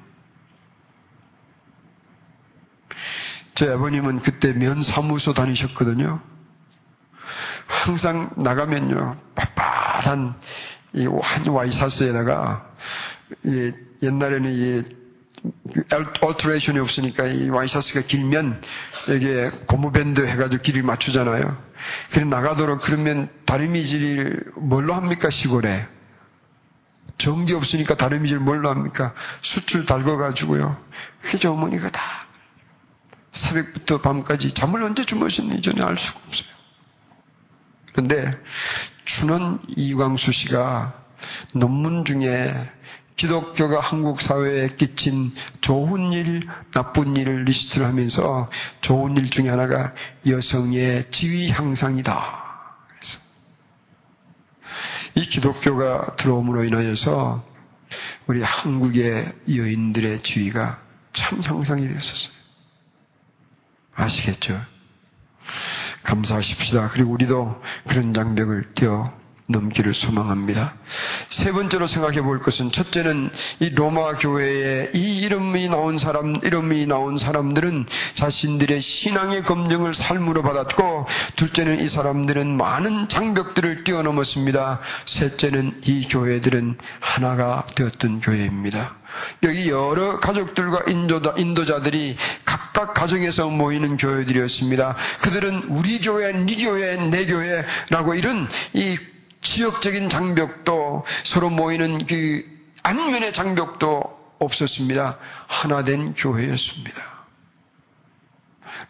저희 3.56 3.72
아버님은 3.72 4.20
그때 4.20 4.52
면사무소 4.54 5.34
다니셨거든요. 5.34 6.20
항상 7.68 8.30
나가면요, 8.36 9.18
빳빳한 9.36 10.34
이한 10.94 11.48
와이사스에다가 11.48 12.70
이 13.46 13.72
옛날에는 14.04 14.52
이 14.52 14.84
얼트레이션이 16.22 16.80
없으니까 16.80 17.28
이 17.28 17.50
와이사스가 17.50 18.02
길면 18.02 18.62
여기에 19.08 19.52
고무밴드 19.68 20.26
해가지고 20.26 20.62
길을 20.62 20.84
맞추잖아요. 20.84 21.58
그래 22.12 22.26
나가도록 22.26 22.82
그러면 22.82 23.30
다리미질 23.46 24.52
뭘로 24.56 24.94
합니까 24.94 25.30
시골에? 25.30 25.88
전기 27.18 27.54
없으니까 27.54 27.96
다리미질 27.96 28.40
뭘로 28.40 28.70
합니까? 28.70 29.14
수출 29.42 29.86
달궈가지고요. 29.86 30.78
그래서 31.22 31.52
어머니가 31.52 31.90
다 31.90 32.02
새벽부터 33.32 34.02
밤까지 34.02 34.54
잠을 34.54 34.84
언제 34.84 35.04
주무셨는지 35.04 35.62
저는 35.62 35.86
알 35.86 35.98
수가 35.98 36.20
없어요. 36.28 36.50
그런데 37.92 38.32
춘원 39.06 39.60
이광수 39.68 40.32
씨가 40.32 40.94
논문 41.54 42.06
중에 42.06 42.72
기독교가 43.20 43.82
한국 43.82 44.22
사회에 44.22 44.70
끼친 44.78 45.34
좋은 45.60 46.14
일, 46.14 46.48
나쁜 46.72 47.18
일을 47.18 47.44
리스트를 47.44 47.86
하면서 47.86 48.50
좋은 48.80 49.18
일 49.18 49.30
중에 49.30 49.50
하나가 49.50 49.94
여성의 50.26 51.12
지위 51.12 51.52
향상이다. 51.52 52.16
그래서 52.88 53.20
이 55.16 55.26
기독교가 55.26 56.16
들어옴으로 56.16 56.64
인하여서 56.64 57.46
우리 58.28 58.42
한국의 58.42 59.34
여인들의 59.54 60.24
지위가 60.24 60.82
참 61.12 61.42
향상이 61.42 61.90
되었었어요. 61.90 62.34
아시겠죠? 63.96 64.62
감사하십시다. 66.04 66.92
그리고 66.92 67.12
우리도 67.12 67.62
그런 67.86 68.14
장벽을 68.14 68.76
뛰어 68.76 69.19
넘기를 69.50 69.96
소망합니다. 69.96 70.76
세 71.30 71.52
번째로 71.52 71.88
생각해 71.88 72.22
볼 72.22 72.40
것은 72.40 72.72
첫째는 72.72 73.32
이 73.60 73.72
로마 73.72 74.14
교회에 74.14 74.92
이 74.94 75.18
이름이 75.22 75.70
나온 75.70 75.98
사람, 75.98 76.36
이름이 76.44 76.86
나온 76.86 77.18
사람들은 77.18 77.88
자신들의 78.14 78.80
신앙의 78.80 79.44
검증을 79.44 79.96
삶으로 79.96 80.44
받았고, 80.44 81.08
둘째는 81.36 81.80
이 81.80 81.88
사람들은 81.88 82.56
많은 82.56 83.10
장벽들을 83.10 83.84
뛰어넘었습니다. 83.84 84.82
셋째는 85.06 85.82
이 85.84 86.08
교회들은 86.08 86.78
하나가 87.00 87.66
되었던 87.76 88.20
교회입니다. 88.20 88.98
여기 89.42 89.70
여러 89.70 90.20
가족들과 90.20 90.84
인도자, 90.88 91.34
인도자들이 91.38 92.18
각각 92.46 92.94
가정에서 92.94 93.50
모이는 93.50 93.98
교회들이었습니다. 93.98 94.96
그들은 95.22 95.64
우리 95.70 96.00
교회, 96.00 96.32
네 96.34 96.56
교회, 96.56 96.96
내 96.98 97.26
교회라고 97.26 98.14
이런 98.14 98.48
이 98.74 98.98
지역적인 99.42 100.10
장벽도 100.10 101.06
서로 101.24 101.50
모이는 101.50 102.06
그 102.06 102.46
안면의 102.84 103.34
장벽도 103.34 104.20
없었습니다. 104.40 105.18
하나 105.48 105.84
된 105.84 106.14
교회였습니다. 106.14 107.20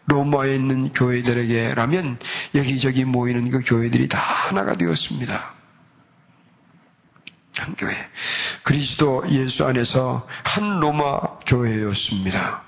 로마에 0.06 0.54
있는 0.54 0.92
교회들에게라면 0.92 2.18
여기저기 2.54 3.04
모이는 3.04 3.48
그 3.50 3.62
교회들이 3.64 4.08
다 4.08 4.18
하나가 4.18 4.72
되었습니다. 4.72 5.54
한 7.56 7.76
교회. 7.76 7.96
그리스도 8.62 9.24
예수 9.30 9.66
안에서 9.66 10.26
한 10.44 10.80
로마 10.80 11.20
교회였습니다. 11.46 12.62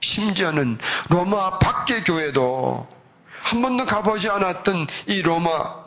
심지어는 0.00 0.78
로마 1.10 1.58
밖의 1.58 2.04
교회도 2.04 2.88
한 3.40 3.62
번도 3.62 3.86
가보지 3.86 4.28
않았던 4.28 4.86
이 5.06 5.22
로마 5.22 5.84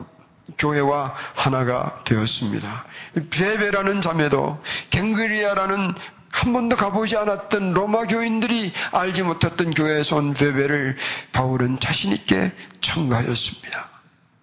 교회와 0.57 1.13
하나가 1.35 2.01
되었습니다. 2.05 2.85
베베라는 3.29 4.01
자매도 4.01 4.61
갱그리아라는 4.89 5.95
한 6.31 6.53
번도 6.53 6.75
가보지 6.75 7.17
않았던 7.17 7.73
로마 7.73 8.05
교인들이 8.05 8.71
알지 8.91 9.23
못했던 9.23 9.71
교회에서 9.71 10.17
온 10.17 10.33
베베를 10.33 10.97
바울은 11.31 11.79
자신있게 11.79 12.51
청가하였습니다. 12.81 13.89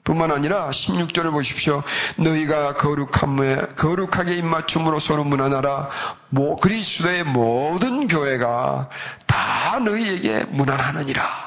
뿐만 0.07 0.31
아니라 0.31 0.71
16절을 0.71 1.33
보십시오. 1.33 1.83
너희가 2.17 2.77
거룩함에, 2.77 3.57
거룩하게 3.77 4.37
입맞춤으로 4.37 5.01
소문하나라. 5.01 5.91
뭐, 6.29 6.57
그리스도의 6.57 7.25
모든 7.25 8.07
교회가 8.07 8.89
다 9.27 9.81
너희에게 9.85 10.45
무난하느니라. 10.45 11.46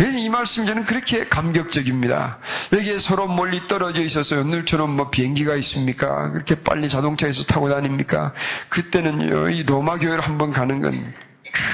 이 0.00 0.28
말씀이 0.28 0.66
저는 0.66 0.84
그렇게 0.84 1.26
감격적입니다. 1.26 2.38
여기에 2.72 2.98
서로 2.98 3.28
멀리 3.28 3.66
떨어져 3.68 4.02
있어서 4.02 4.40
오늘처럼 4.40 4.96
뭐 4.96 5.10
비행기가 5.10 5.54
있습니까? 5.56 6.32
그렇게 6.32 6.56
빨리 6.56 6.88
자동차에서 6.88 7.44
타고 7.44 7.68
다닙니까? 7.68 8.32
그때는 8.68 9.52
이 9.52 9.62
로마 9.62 9.98
교회를 9.98 10.20
한번 10.20 10.50
가는 10.50 10.80
건 10.80 11.14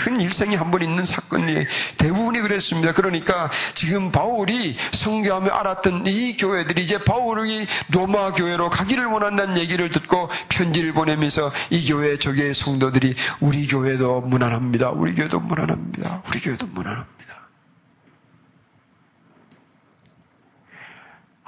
큰 0.04 0.20
일생에 0.20 0.56
한번 0.56 0.82
있는 0.82 1.04
사건이 1.04 1.66
대부분이 1.98 2.40
그랬습니다. 2.40 2.92
그러니까 2.92 3.50
지금 3.74 4.10
바울이 4.12 4.76
성교하며 4.92 5.50
알았던 5.50 6.06
이 6.06 6.36
교회들이 6.36 6.82
이제 6.82 6.98
바울이 6.98 7.66
로마 7.92 8.32
교회로 8.32 8.70
가기를 8.70 9.06
원한다는 9.06 9.58
얘기를 9.58 9.88
듣고 9.90 10.28
편지를 10.48 10.92
보내면서 10.92 11.52
이 11.70 11.86
교회 11.90 12.18
저 12.18 12.32
교회 12.32 12.52
성도들이 12.52 13.14
우리 13.40 13.66
교회도 13.66 14.22
무난합니다. 14.22 14.90
우리 14.90 15.14
교회도 15.14 15.40
무난합니다. 15.40 16.22
우리 16.28 16.40
교회도 16.40 16.66
무난합니다. 16.66 17.29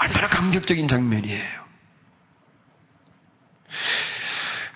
얼마나 0.02 0.26
감격적인 0.26 0.88
장면이에요. 0.88 1.62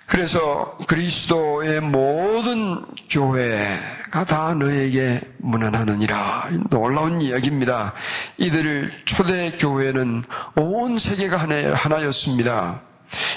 그래서 0.06 0.78
그리스도의 0.86 1.80
모든 1.80 2.86
교회가 3.10 4.24
다 4.24 4.54
너에게 4.54 5.20
무난하느니라. 5.38 6.50
놀라운 6.70 7.20
이야기입니다. 7.20 7.92
이들을 8.38 9.02
초대교회는 9.04 10.24
온 10.54 10.98
세계가 10.98 11.36
하나였습니다. 11.36 12.82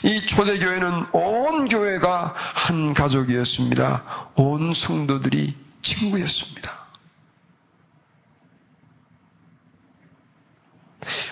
이 0.04 0.26
초대교회는 0.28 1.08
온 1.12 1.68
교회가 1.68 2.36
한 2.36 2.94
가족이었습니다. 2.94 4.30
온 4.36 4.74
성도들이 4.74 5.56
친구였습니다. 5.82 6.79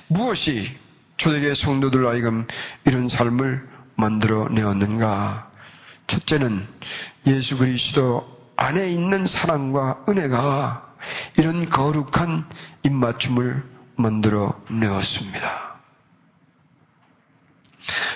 무엇이 0.07 0.77
초대교회 1.17 1.53
성도들 1.53 2.07
하여금 2.07 2.47
이런 2.85 3.07
삶을 3.07 3.67
만들어 3.95 4.47
내었는가? 4.49 5.51
첫째는 6.07 6.67
예수 7.25 7.57
그리스도 7.57 8.37
안에 8.55 8.89
있는 8.89 9.25
사랑과 9.25 10.03
은혜가 10.07 10.95
이런 11.37 11.67
거룩한 11.67 12.47
입맞춤을 12.83 13.63
만들어 13.95 14.59
내었습니다. 14.69 15.77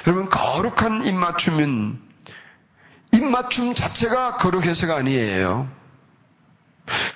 여러분, 0.07 0.29
거룩한 0.29 1.05
입맞춤은 1.05 1.99
입맞춤 3.13 3.73
자체가 3.73 4.37
거룩해서가 4.37 4.95
아니에요. 4.95 5.69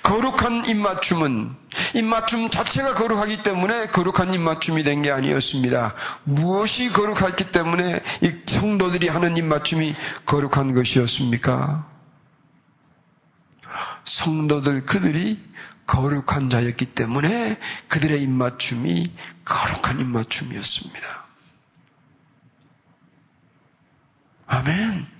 거룩한 0.02 0.66
입맞춤은 0.66 1.54
입맞춤 1.94 2.50
자체가 2.50 2.94
거룩하기 2.94 3.42
때문에 3.42 3.88
거룩한 3.88 4.34
입맞춤이 4.34 4.82
된 4.82 5.02
게 5.02 5.10
아니었습니다. 5.10 5.94
무엇이 6.24 6.90
거룩했기 6.90 7.52
때문에 7.52 8.02
이 8.22 8.32
성도들이 8.46 9.08
하는 9.08 9.36
입맞춤이 9.36 9.94
거룩한 10.24 10.74
것이었습니까? 10.74 11.86
성도들 14.04 14.86
그들이 14.86 15.38
거룩한 15.86 16.50
자였기 16.50 16.86
때문에 16.86 17.58
그들의 17.88 18.20
입맞춤이 18.22 19.12
거룩한 19.44 20.00
입맞춤이었습니다. 20.00 21.26
아멘. 24.46 25.15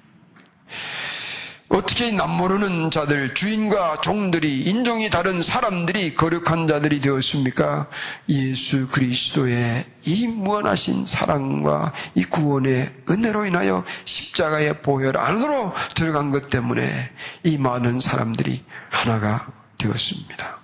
어떻게 1.77 2.11
남모르는 2.11 2.91
자들, 2.91 3.35
주인과 3.35 4.01
종들이, 4.01 4.63
인종이 4.63 5.11
다른 5.11 5.43
사람들이 5.43 6.15
거룩한 6.15 6.67
자들이 6.67 7.03
되었습니까? 7.03 7.91
예수 8.31 8.89
그리스도의 8.89 9.85
이 10.07 10.27
무한하신 10.27 11.05
사랑과 11.05 11.93
이 12.15 12.25
구원의 12.25 12.95
은혜로 13.11 13.45
인하여 13.45 13.85
십자가의 14.07 14.81
보혈 14.81 15.19
안으로 15.19 15.75
들어간 15.95 16.31
것 16.31 16.49
때문에 16.49 17.11
이 17.45 17.59
많은 17.59 18.01
사람들이 18.01 18.65
하나가 18.89 19.47
되었습니다. 19.77 20.59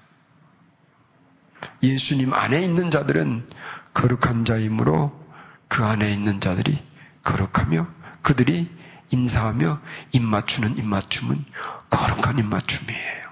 예수님 1.83 2.33
안에 2.33 2.62
있는 2.62 2.90
자들은 2.90 3.51
거룩한 3.92 4.46
자이므로 4.46 5.12
그 5.68 5.85
안에 5.85 6.11
있는 6.11 6.40
자들이 6.40 6.79
거룩하며 7.22 7.87
그들이 8.22 8.82
인사하며 9.11 9.81
입맞추는 10.12 10.79
입맞춤은 10.79 11.45
거룩한 11.91 12.38
입맞춤이에요. 12.38 13.23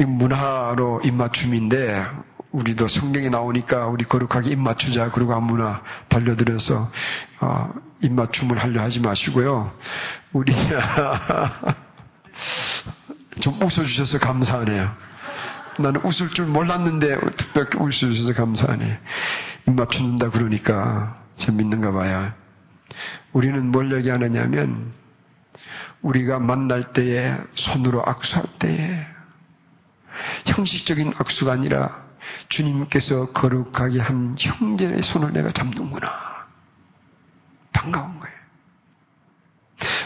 이 0.00 0.04
문화로 0.04 1.00
입맞춤인데 1.04 2.04
우리도 2.52 2.88
성경에 2.88 3.30
나오니까 3.30 3.86
우리 3.86 4.04
거룩하게 4.04 4.50
입맞추자 4.50 5.10
그리고 5.10 5.34
아무나 5.34 5.82
달려들어서 6.08 6.92
어, 7.40 7.72
입맞춤을 8.02 8.58
하려 8.58 8.82
하지 8.82 9.00
마시고요. 9.00 9.72
우리 10.32 10.52
좀 13.40 13.54
웃어주셔서 13.62 14.18
감사하네요. 14.18 14.94
나는 15.78 16.04
웃을 16.04 16.28
줄 16.28 16.44
몰랐는데 16.46 17.18
특별히 17.36 17.70
웃어주셔서 17.78 18.34
감사하네. 18.34 19.00
입맞춘다 19.66 20.30
그러니까 20.30 21.16
재밌는가 21.38 21.92
봐요. 21.92 22.32
우리는 23.32 23.70
뭘 23.70 23.92
얘기하느냐면 23.92 24.92
우리가 26.02 26.38
만날 26.38 26.92
때에 26.92 27.36
손으로 27.54 28.02
악수할 28.04 28.44
때에 28.58 29.06
형식적인 30.46 31.12
악수가 31.16 31.52
아니라 31.52 32.02
주님께서 32.48 33.32
거룩하게 33.32 34.00
한 34.00 34.36
형제의 34.38 35.02
손을 35.02 35.32
내가 35.32 35.50
잡는구나. 35.50 36.32
반가운 37.72 38.18
거예요. 38.20 38.34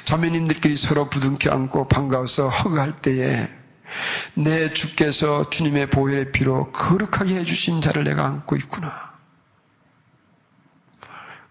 자매님들끼리 0.05 0.77
서로 0.77 1.11
부둥켜 1.11 1.51
안고 1.51 1.88
반가워서 1.88 2.49
허그할 2.49 3.01
때에 3.03 3.49
내 4.35 4.72
주께서 4.72 5.51
주님의 5.51 5.90
보혈의 5.90 6.33
피로 6.33 6.70
거룩하게 6.72 7.37
해주신 7.37 7.81
자를 7.81 8.05
내가 8.05 8.25
안고 8.25 8.57
있구나. 8.57 9.14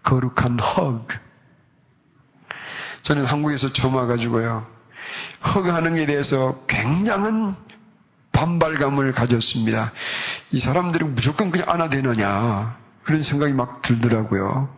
거룩한 0.02 0.58
허그. 0.58 1.25
저는 3.06 3.24
한국에서 3.24 3.72
처음 3.72 3.94
와가지고요. 3.94 4.66
허가하는 5.54 5.94
게 5.94 6.06
대해서 6.06 6.60
굉장한 6.66 7.54
반발감을 8.32 9.12
가졌습니다. 9.12 9.92
이 10.50 10.58
사람들이 10.58 11.04
무조건 11.04 11.52
그냥 11.52 11.68
안아대느냐. 11.70 12.76
그런 13.04 13.22
생각이 13.22 13.52
막 13.52 13.80
들더라고요. 13.82 14.68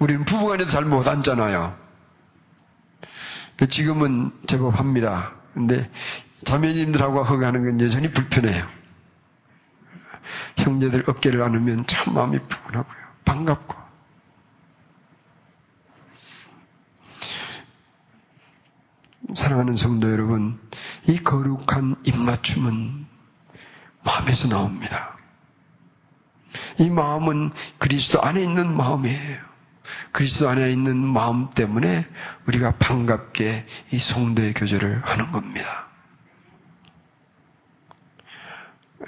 우리는 0.00 0.24
부부간에도 0.24 0.68
잘 0.68 0.84
못 0.84 1.06
앉잖아요. 1.06 1.76
지금은 3.68 4.32
제법 4.46 4.76
합니다. 4.80 5.30
근데 5.54 5.88
자매님들하고 6.44 7.22
허가하는 7.22 7.64
건 7.64 7.80
여전히 7.80 8.10
불편해요. 8.10 8.66
형제들 10.56 11.04
어깨를 11.06 11.44
안으면 11.44 11.86
참 11.86 12.12
마음이 12.12 12.40
푸근하고요. 12.40 12.96
반갑고. 13.24 13.79
사랑하는 19.34 19.76
성도 19.76 20.10
여러분, 20.10 20.58
이 21.06 21.18
거룩한 21.18 21.96
입맞춤은 22.04 23.06
마음에서 24.02 24.48
나옵니다. 24.48 25.16
이 26.78 26.90
마음은 26.90 27.52
그리스도 27.78 28.22
안에 28.22 28.42
있는 28.42 28.76
마음이에요. 28.76 29.38
그리스도 30.12 30.48
안에 30.48 30.72
있는 30.72 30.96
마음 30.96 31.50
때문에 31.50 32.06
우리가 32.46 32.72
반갑게 32.72 33.66
이 33.92 33.98
성도의 33.98 34.54
교제를 34.54 35.02
하는 35.04 35.32
겁니다. 35.32 35.88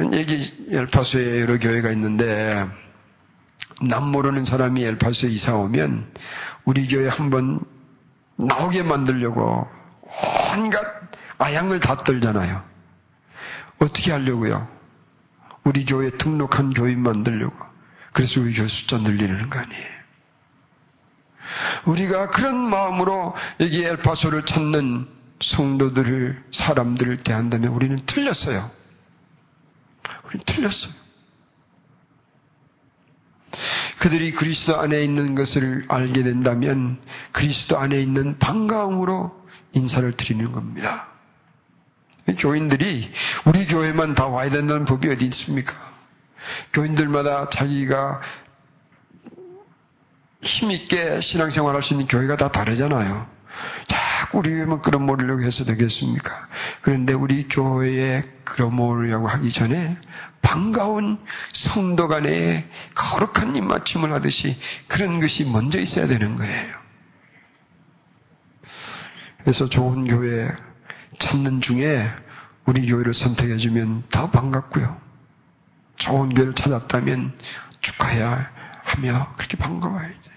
여기 0.00 0.38
엘파소에 0.70 1.40
여러 1.40 1.58
교회가 1.58 1.90
있는데 1.90 2.66
남 3.82 4.10
모르는 4.10 4.44
사람이 4.44 4.82
엘파소에 4.84 5.30
이사 5.30 5.56
오면 5.56 6.12
우리 6.64 6.88
교회 6.88 7.08
한번 7.08 7.60
나오게 8.36 8.82
만들려고 8.84 9.68
온갖 10.54 10.80
아양을 11.38 11.80
다 11.80 11.96
떨잖아요. 11.96 12.62
어떻게 13.80 14.12
하려고요? 14.12 14.68
우리 15.64 15.84
교회 15.84 16.10
등록한 16.10 16.72
교인 16.72 17.02
만들려고. 17.02 17.56
그래서 18.12 18.40
우리 18.40 18.54
교회 18.54 18.66
숫자 18.68 18.98
늘리는 18.98 19.48
거 19.48 19.58
아니에요. 19.58 19.92
우리가 21.86 22.30
그런 22.30 22.56
마음으로 22.56 23.34
여기 23.60 23.84
엘파소를 23.84 24.44
찾는 24.44 25.08
성도들을, 25.40 26.44
사람들을 26.50 27.16
대한다면 27.18 27.72
우리는 27.72 27.96
틀렸어요. 28.06 28.70
우리는 30.24 30.44
틀렸어요. 30.46 30.92
그들이 33.98 34.32
그리스도 34.32 34.80
안에 34.80 35.02
있는 35.02 35.34
것을 35.34 35.84
알게 35.88 36.22
된다면 36.22 37.00
그리스도 37.30 37.78
안에 37.78 38.00
있는 38.00 38.38
반가움으로 38.38 39.41
인사를 39.72 40.12
드리는 40.12 40.52
겁니다. 40.52 41.08
교인들이 42.38 43.10
우리 43.46 43.66
교회만 43.66 44.14
다 44.14 44.26
와야 44.26 44.50
된다는 44.50 44.84
법이 44.84 45.08
어디 45.10 45.24
있습니까? 45.26 45.74
교인들마다 46.72 47.48
자기가 47.48 48.20
힘있게 50.42 51.20
신앙생활 51.20 51.74
할수 51.74 51.94
있는 51.94 52.06
교회가 52.06 52.36
다 52.36 52.50
다르잖아요. 52.50 53.26
야, 53.92 53.96
자꾸 54.32 54.38
우리 54.38 54.50
교회만 54.50 54.82
끌어모으려고 54.82 55.42
해서 55.42 55.64
되겠습니까? 55.64 56.48
그런데 56.80 57.12
우리 57.12 57.48
교회에 57.48 58.22
끌어모으려고 58.44 59.28
하기 59.28 59.52
전에 59.52 59.96
반가운 60.40 61.18
성도 61.52 62.08
간의 62.08 62.68
거룩한 62.94 63.56
입맞춤을 63.56 64.12
하듯이 64.12 64.58
그런 64.88 65.20
것이 65.20 65.44
먼저 65.44 65.78
있어야 65.80 66.06
되는 66.06 66.36
거예요. 66.36 66.81
그래서 69.42 69.68
좋은 69.68 70.06
교회 70.06 70.48
찾는 71.18 71.60
중에 71.60 72.08
우리 72.64 72.86
교회를 72.86 73.12
선택해주면 73.12 74.04
더 74.10 74.30
반갑고요. 74.30 75.00
좋은 75.96 76.32
교회를 76.34 76.54
찾았다면 76.54 77.38
축하해야 77.80 78.50
하며 78.84 79.32
그렇게 79.36 79.56
반가워야죠. 79.56 80.32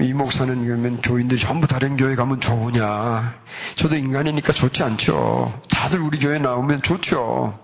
이 0.00 0.12
목사는 0.12 0.64
그러면 0.64 1.00
교인들이 1.00 1.40
전부 1.40 1.66
다른 1.66 1.96
교회 1.96 2.14
가면 2.14 2.40
좋으냐. 2.40 3.34
저도 3.74 3.96
인간이니까 3.96 4.52
좋지 4.52 4.82
않죠. 4.82 5.60
다들 5.68 6.00
우리 6.00 6.18
교회 6.18 6.38
나오면 6.38 6.82
좋죠. 6.82 7.58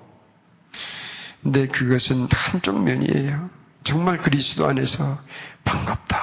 근데 1.43 1.69
그것은 1.69 2.27
한쪽 2.33 2.83
면이에요. 2.83 3.51
정말 3.85 4.19
그리스도 4.19 4.67
안에서 4.67 5.19
반갑다. 5.65 6.17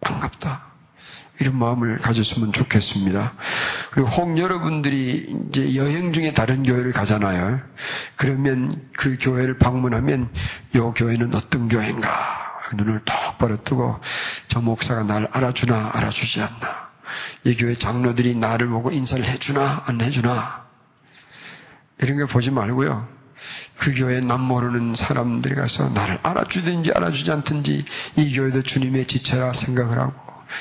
반갑다. 0.00 0.70
이런 1.40 1.56
마음을 1.56 1.98
가졌으면 1.98 2.52
좋겠습니다. 2.52 3.32
그리고 3.92 4.08
혹 4.10 4.36
여러분들이 4.38 5.46
이제 5.48 5.74
여행 5.76 6.12
중에 6.12 6.32
다른 6.32 6.62
교회를 6.62 6.92
가잖아요. 6.92 7.60
그러면 8.16 8.88
그 8.98 9.16
교회를 9.18 9.58
방문하면 9.58 10.28
이 10.74 10.78
교회는 10.78 11.34
어떤 11.34 11.68
교회인가 11.68 12.60
눈을 12.76 13.02
똑바로 13.04 13.62
뜨고 13.62 13.98
저 14.48 14.60
목사가 14.60 15.02
날 15.02 15.28
알아주나 15.32 15.92
알아주지 15.94 16.42
않나 16.42 16.90
이 17.44 17.56
교회 17.56 17.74
장로들이 17.74 18.36
나를 18.36 18.68
보고 18.68 18.90
인사를 18.90 19.24
해주나 19.24 19.84
안 19.86 20.00
해주나 20.00 20.66
이런 22.02 22.18
거 22.18 22.26
보지 22.26 22.50
말고요. 22.50 23.19
그 23.76 23.94
교회 23.94 24.20
남 24.20 24.42
모르는 24.42 24.94
사람들이 24.94 25.54
가서 25.54 25.88
나를 25.88 26.18
알아주든지 26.22 26.92
알아주지 26.92 27.30
않든지 27.30 27.84
이 28.16 28.36
교회도 28.36 28.62
주님의 28.62 29.06
지체라 29.06 29.52
생각을 29.52 29.98
하고 29.98 30.14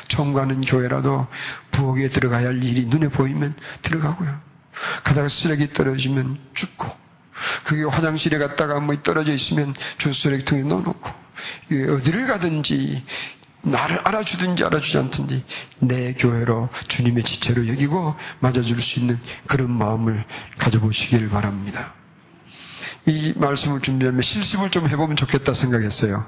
처음 0.07 0.33
가는 0.33 0.61
교회라도 0.61 1.27
부엌에 1.71 2.09
들어가야 2.09 2.47
할 2.47 2.63
일이 2.63 2.85
눈에 2.85 3.09
보이면 3.09 3.55
들어가고요. 3.81 4.39
가다가 5.03 5.27
쓰레기 5.29 5.73
떨어지면 5.73 6.39
죽고 6.53 6.87
그게 7.63 7.83
화장실에 7.83 8.37
갔다가 8.37 8.79
뭐 8.79 8.95
떨어져 9.01 9.33
있으면 9.33 9.73
주 9.97 10.13
쓰레기통에 10.13 10.63
넣어놓고 10.63 11.09
어디를 11.71 12.27
가든지 12.27 13.03
나를 13.61 13.99
알아주든지 14.05 14.63
알아주지 14.63 14.97
않든지 14.97 15.43
내 15.79 16.13
교회로 16.13 16.69
주님의 16.87 17.23
지체로 17.23 17.67
여기고 17.67 18.15
맞아줄 18.39 18.81
수 18.81 18.99
있는 18.99 19.19
그런 19.47 19.71
마음을 19.71 20.23
가져보시길 20.57 21.29
바랍니다. 21.29 21.93
이 23.05 23.33
말씀을 23.35 23.81
준비하면 23.81 24.21
실습을 24.21 24.69
좀 24.69 24.87
해보면 24.87 25.15
좋겠다 25.15 25.53
생각했어요. 25.53 26.25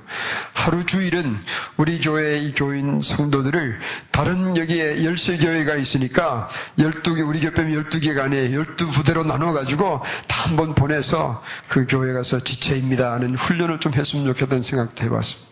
하루 0.54 0.86
주일은 0.86 1.38
우리 1.78 2.00
교회 2.00 2.40
이 2.40 2.54
교인 2.54 3.02
성도들을 3.02 3.80
다른 4.12 4.58
여기에 4.58 5.04
열세 5.04 5.38
교회가 5.38 5.76
있으니까 5.76 6.48
12개, 6.80 7.28
우리 7.28 7.40
교회 7.40 7.54
빼면 7.54 7.90
12개가 7.90 8.22
아니에요. 8.24 8.64
12부대로 8.64 9.26
나눠가지고 9.26 10.02
다 10.28 10.50
한번 10.50 10.74
보내서 10.74 11.44
그 11.68 11.86
교회 11.88 12.14
가서 12.14 12.40
지체입니다 12.40 13.12
하는 13.12 13.36
훈련을 13.36 13.80
좀 13.80 13.94
했으면 13.94 14.26
좋겠다는 14.26 14.64
생각도 14.64 15.04
해봤습니다. 15.04 15.52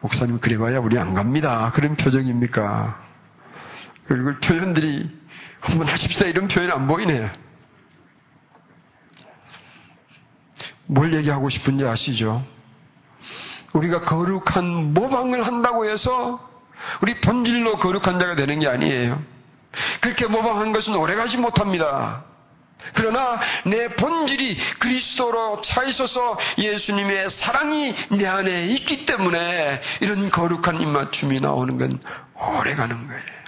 목사님 0.00 0.40
그래봐야 0.40 0.78
우리 0.78 0.98
안 0.98 1.12
갑니다. 1.14 1.70
그런 1.74 1.94
표정입니까? 1.94 2.98
그리고 4.06 4.32
표현들이 4.40 5.20
한번 5.60 5.88
하십시다 5.88 6.26
이런 6.26 6.48
표현 6.48 6.70
안 6.70 6.86
보이네. 6.86 7.30
뭘 10.86 11.14
얘기하고 11.14 11.48
싶은지 11.48 11.86
아시죠? 11.86 12.44
우리가 13.72 14.02
거룩한 14.02 14.92
모방을 14.94 15.46
한다고 15.46 15.88
해서 15.88 16.48
우리 17.02 17.20
본질로 17.20 17.78
거룩한 17.78 18.18
자가 18.18 18.34
되는 18.34 18.58
게 18.58 18.66
아니에요. 18.66 19.22
그렇게 20.00 20.26
모방한 20.26 20.72
것은 20.72 20.96
오래가지 20.96 21.38
못합니다. 21.38 22.24
그러나 22.94 23.38
내 23.66 23.88
본질이 23.94 24.56
그리스도로 24.78 25.60
차 25.60 25.84
있어서 25.84 26.38
예수님의 26.58 27.30
사랑이 27.30 27.94
내 28.10 28.26
안에 28.26 28.66
있기 28.66 29.06
때문에 29.06 29.80
이런 30.00 30.30
거룩한 30.30 30.80
입맞춤이 30.80 31.40
나오는 31.40 31.78
건 31.78 32.00
오래가는 32.34 33.06
거예요. 33.06 33.39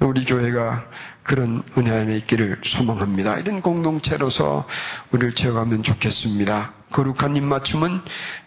우리 0.00 0.24
교회가 0.24 0.86
그런 1.24 1.62
은혜 1.76 1.90
안에 1.90 2.16
있기를 2.18 2.60
소망합니다. 2.62 3.36
이런 3.38 3.60
공동체로서 3.60 4.66
우리를 5.10 5.34
채워가면 5.34 5.82
좋겠습니다. 5.82 6.72
거룩한 6.92 7.36
입맞춤은 7.36 8.00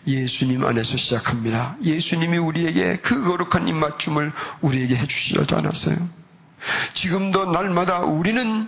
예수님 0.08 0.66
안에서 0.66 0.98
시작합니다. 0.98 1.76
예수님이 1.84 2.38
우리에게 2.38 2.96
그 2.96 3.24
거룩한 3.24 3.68
입맞춤을 3.68 4.32
우리에게 4.62 4.96
해주시지 4.96 5.54
않았어요. 5.54 5.98
지금도 6.94 7.52
날마다 7.52 8.00
우리는 8.00 8.68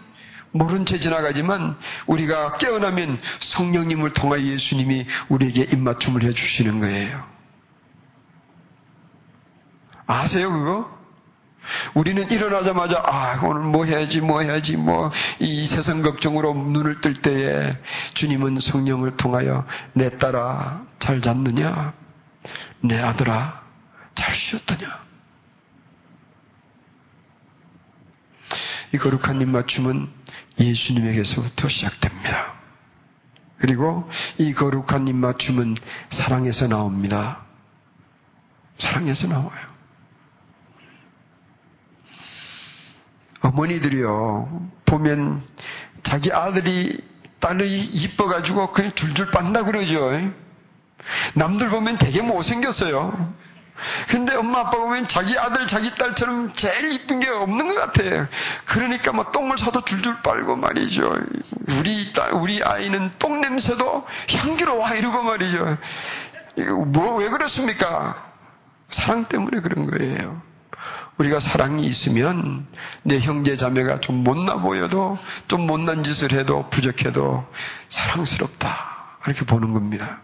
모른 0.51 0.85
채 0.85 0.99
지나가지만 0.99 1.75
우리가 2.05 2.57
깨어나면 2.57 3.19
성령님을 3.39 4.13
통하 4.13 4.39
예수님이 4.39 5.07
우리에게 5.29 5.63
입맞춤을 5.63 6.23
해주시는 6.23 6.79
거예요. 6.81 7.25
아세요, 10.05 10.51
그거? 10.51 11.02
우리는 11.93 12.29
일어나자마자 12.29 13.01
아 13.05 13.39
오늘 13.43 13.61
뭐 13.61 13.85
해야지 13.85 14.21
뭐 14.21 14.41
해야지 14.41 14.77
뭐 14.77 15.11
이 15.39 15.65
세상 15.65 16.01
걱정으로 16.01 16.53
눈을 16.53 17.01
뜰 17.01 17.13
때에 17.13 17.71
주님은 18.13 18.59
성령을 18.59 19.17
통하여 19.17 19.65
내 19.93 20.17
딸아 20.17 20.85
잘 20.99 21.21
잤느냐 21.21 21.93
내 22.81 22.99
아들아 22.99 23.61
잘 24.15 24.33
쉬었더냐 24.33 24.87
이 28.93 28.97
거룩한 28.97 29.41
입맞춤은 29.41 30.07
예수님에게서부터 30.59 31.67
시작됩니다. 31.67 32.53
그리고 33.57 34.07
이 34.37 34.53
거룩한 34.53 35.07
입맞춤은 35.07 35.75
사랑에서 36.09 36.67
나옵니다. 36.67 37.43
사랑에서 38.77 39.27
나와요. 39.27 39.72
어머니들이요, 43.43 44.71
보면 44.85 45.43
자기 46.01 46.31
아들이 46.31 46.99
딸이 47.39 47.83
이뻐가지고 47.83 48.71
그냥 48.71 48.93
줄줄 48.95 49.31
빤다 49.31 49.63
그러죠. 49.63 50.11
남들 51.35 51.69
보면 51.69 51.97
되게 51.97 52.21
못생겼어요. 52.21 53.33
근데 54.07 54.35
엄마 54.35 54.59
아빠 54.59 54.77
보면 54.77 55.07
자기 55.07 55.37
아들, 55.37 55.67
자기 55.67 55.93
딸처럼 55.95 56.53
제일 56.53 56.93
이쁜 56.93 57.19
게 57.19 57.27
없는 57.29 57.67
것 57.67 57.75
같아요. 57.75 58.27
그러니까 58.65 59.11
막 59.11 59.31
똥을 59.31 59.57
사도 59.57 59.81
줄줄 59.81 60.21
빨고 60.21 60.55
말이죠. 60.55 61.11
우리 61.79 62.13
딸, 62.13 62.33
우리 62.33 62.63
아이는 62.63 63.11
똥 63.19 63.41
냄새도 63.41 64.05
향기로워 64.29 64.87
이러고 64.93 65.23
말이죠. 65.23 65.77
이거 66.55 66.75
뭐, 66.75 67.15
왜 67.15 67.29
그렇습니까? 67.29 68.31
사랑 68.87 69.25
때문에 69.25 69.59
그런 69.59 69.89
거예요. 69.89 70.41
우리가 71.17 71.39
사랑이 71.39 71.85
있으면 71.85 72.65
내 73.03 73.19
형제 73.19 73.55
자매가 73.55 73.99
좀 73.99 74.23
못나 74.23 74.55
보여도 74.55 75.17
좀 75.47 75.67
못난 75.67 76.03
짓을 76.03 76.31
해도 76.31 76.67
부족해도 76.69 77.45
사랑스럽다. 77.87 79.19
이렇게 79.25 79.45
보는 79.45 79.73
겁니다. 79.73 80.21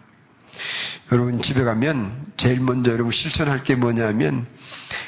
여러분 1.12 1.42
집에 1.42 1.64
가면 1.64 2.26
제일 2.36 2.60
먼저 2.60 2.92
여러분 2.92 3.12
실천할 3.12 3.64
게 3.64 3.74
뭐냐면 3.74 4.46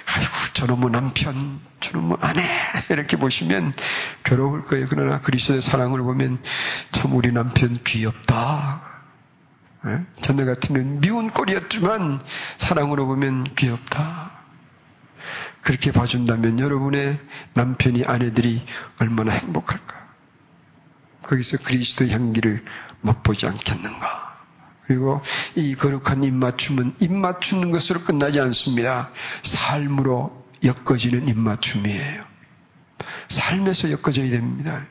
아이고 0.07 0.31
저놈의 0.55 0.91
남편 0.91 1.61
저놈의 1.81 2.17
아내 2.21 2.43
이렇게 2.91 3.17
보시면 3.17 3.73
괴로울 4.25 4.63
거예요. 4.63 4.87
그러나 4.89 5.21
그리스도의 5.21 5.61
사랑을 5.61 6.01
보면 6.03 6.43
참 6.91 7.15
우리 7.15 7.33
남편 7.33 7.77
귀엽다. 7.85 8.83
예? 9.87 10.01
전에 10.23 10.45
같으면 10.45 11.01
미운 11.01 11.31
꼴이었지만 11.31 12.21
사랑으로 12.57 13.07
보면 13.07 13.45
귀엽다. 13.57 14.42
그렇게 15.63 15.93
봐준다면 15.93 16.59
여러분의 16.59 17.19
남편이 17.55 18.05
아내들이 18.05 18.65
얼마나 18.99 19.33
행복할까? 19.33 20.03
거기서 21.23 21.59
그리스도의 21.59 22.11
향기를 22.11 22.65
맛보지 23.01 23.47
않겠는가? 23.47 24.33
그리고 24.87 25.23
이 25.55 25.77
거룩한 25.77 26.25
입맞춤은 26.25 26.97
입맞추는 26.99 27.71
것으로 27.71 28.03
끝나지 28.03 28.41
않습니다. 28.41 29.11
삶으로 29.43 30.45
엮어지는 30.65 31.29
입맞춤이에요. 31.29 32.25
삶에서 33.29 33.91
엮어져야 33.93 34.31
됩니다. 34.31 34.85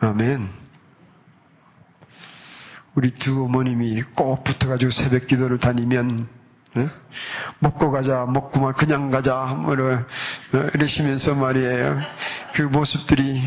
아멘. 0.00 0.48
우리 2.94 3.10
두 3.12 3.44
어머님이 3.44 4.02
꼭 4.14 4.44
붙어가지고 4.44 4.90
새벽 4.90 5.26
기도를 5.26 5.58
다니면 5.58 6.26
네? 6.26 6.39
먹고 7.58 7.90
가자, 7.90 8.26
먹고만 8.26 8.74
그냥 8.74 9.10
가자, 9.10 9.46
뭐 9.46 9.74
이러시면서 10.74 11.34
말이에요. 11.34 12.00
그 12.54 12.62
모습들이 12.62 13.46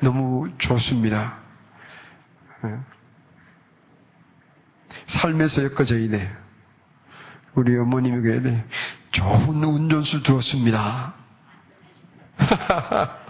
너무 0.00 0.50
좋습니다. 0.58 1.38
네? 2.64 2.78
삶에서 5.06 5.64
엮어져야 5.64 6.08
돼. 6.10 6.34
우리 7.54 7.76
어머님이 7.76 8.22
그래야 8.22 8.40
돼. 8.40 8.64
좋은 9.10 9.62
운전수 9.62 10.22
두었습니다. 10.22 11.14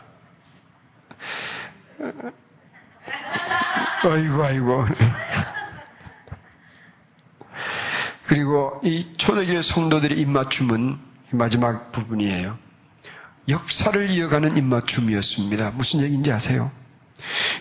아이고, 4.05 4.45
아이고. 4.45 4.86
그리고 8.33 8.80
이 8.83 9.09
초대교회 9.18 9.61
성도들의 9.61 10.18
입맞춤은 10.18 10.97
마지막 11.33 11.93
부분이에요. 11.93 12.57
역사를 13.51 14.09
이어가는 14.09 14.57
입맞춤이었습니다. 14.57 15.72
무슨 15.72 16.01
얘기인지 16.01 16.33
아세요? 16.33 16.70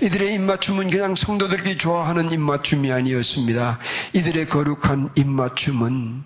이들의 0.01 0.33
입맞춤은 0.33 0.89
그냥 0.89 1.15
성도들이 1.15 1.77
좋아하는 1.77 2.31
입맞춤이 2.31 2.89
아니었습니다. 2.89 3.79
이들의 4.13 4.47
거룩한 4.47 5.09
입맞춤은 5.15 6.23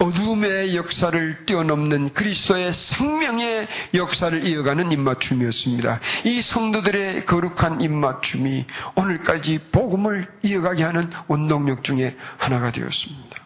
어둠의 0.00 0.74
역사를 0.74 1.46
뛰어넘는 1.46 2.12
그리스도의 2.12 2.72
생명의 2.72 3.68
역사를 3.94 4.44
이어가는 4.44 4.90
입맞춤이었습니다. 4.90 6.00
이 6.24 6.40
성도들의 6.42 7.24
거룩한 7.24 7.80
입맞춤이 7.80 8.64
오늘까지 8.96 9.60
복음을 9.70 10.26
이어가게 10.42 10.82
하는 10.82 11.08
원동력 11.28 11.84
중에 11.84 12.16
하나가 12.36 12.72
되었습니다. 12.72 13.45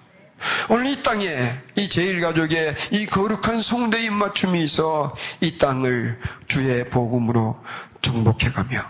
오늘 0.71 0.87
이 0.87 1.03
땅에 1.03 1.59
이 1.75 1.89
제일 1.89 2.21
가족의 2.21 2.77
이 2.93 3.07
거룩한 3.07 3.59
성도의 3.59 4.05
입맞춤이 4.05 4.63
있어 4.63 5.17
이 5.41 5.59
땅을 5.59 6.21
주의 6.47 6.89
복음으로 6.89 7.61
정복해가며 8.03 8.81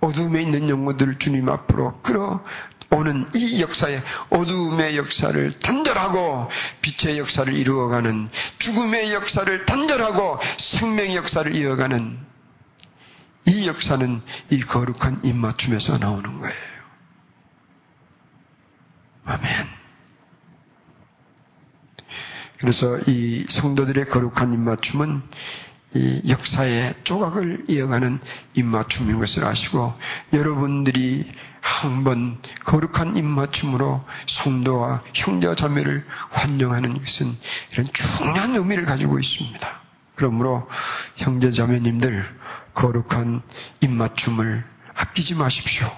어둠에 0.00 0.42
있는 0.42 0.68
영혼들을 0.68 1.20
주님 1.20 1.48
앞으로 1.48 2.00
끌어오는 2.02 3.28
이 3.36 3.62
역사에 3.62 4.02
어둠의 4.30 4.96
역사를 4.96 5.52
단절하고 5.60 6.50
빛의 6.82 7.20
역사를 7.20 7.54
이루어가는 7.54 8.28
죽음의 8.58 9.12
역사를 9.12 9.64
단절하고 9.66 10.40
생명의 10.58 11.14
역사를 11.14 11.54
이어가는 11.54 12.18
이 13.46 13.68
역사는 13.68 14.22
이 14.50 14.60
거룩한 14.60 15.20
입맞춤에서 15.22 15.98
나오는 15.98 16.40
거예요. 16.40 16.56
아멘. 19.24 19.79
그래서 22.60 22.98
이 23.06 23.46
성도들의 23.48 24.08
거룩한 24.08 24.52
입맞춤은 24.52 25.22
이 25.94 26.22
역사의 26.28 26.94
조각을 27.04 27.64
이어가는 27.68 28.20
입맞춤인 28.54 29.18
것을 29.18 29.44
아시고 29.44 29.94
여러분들이 30.32 31.26
한번 31.60 32.38
거룩한 32.64 33.16
입맞춤으로 33.16 34.04
성도와 34.26 35.02
형제와 35.14 35.54
자매를 35.54 36.06
환영하는 36.30 36.98
것은 37.00 37.34
이런 37.72 37.88
중요한 37.92 38.56
의미를 38.56 38.84
가지고 38.84 39.18
있습니다. 39.18 39.80
그러므로 40.14 40.68
형제 41.16 41.50
자매님들 41.50 42.24
거룩한 42.74 43.42
입맞춤을 43.80 44.64
아끼지 44.94 45.34
마십시오. 45.34 45.90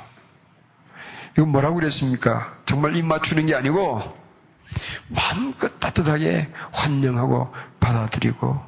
이거 1.37 1.45
뭐라고 1.45 1.77
그랬습니까? 1.77 2.57
정말 2.65 2.97
입맞추는 2.97 3.47
게 3.47 3.55
아니고 3.55 4.22
마음껏 5.13 5.79
따뜻하게 5.79 6.49
환영하고 6.73 7.53
받아들이고 7.81 8.61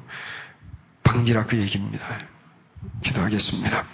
방지라 1.02 1.44
그 1.46 1.56
얘기입니다. 1.58 2.18
기도하겠습니다. 3.02 3.84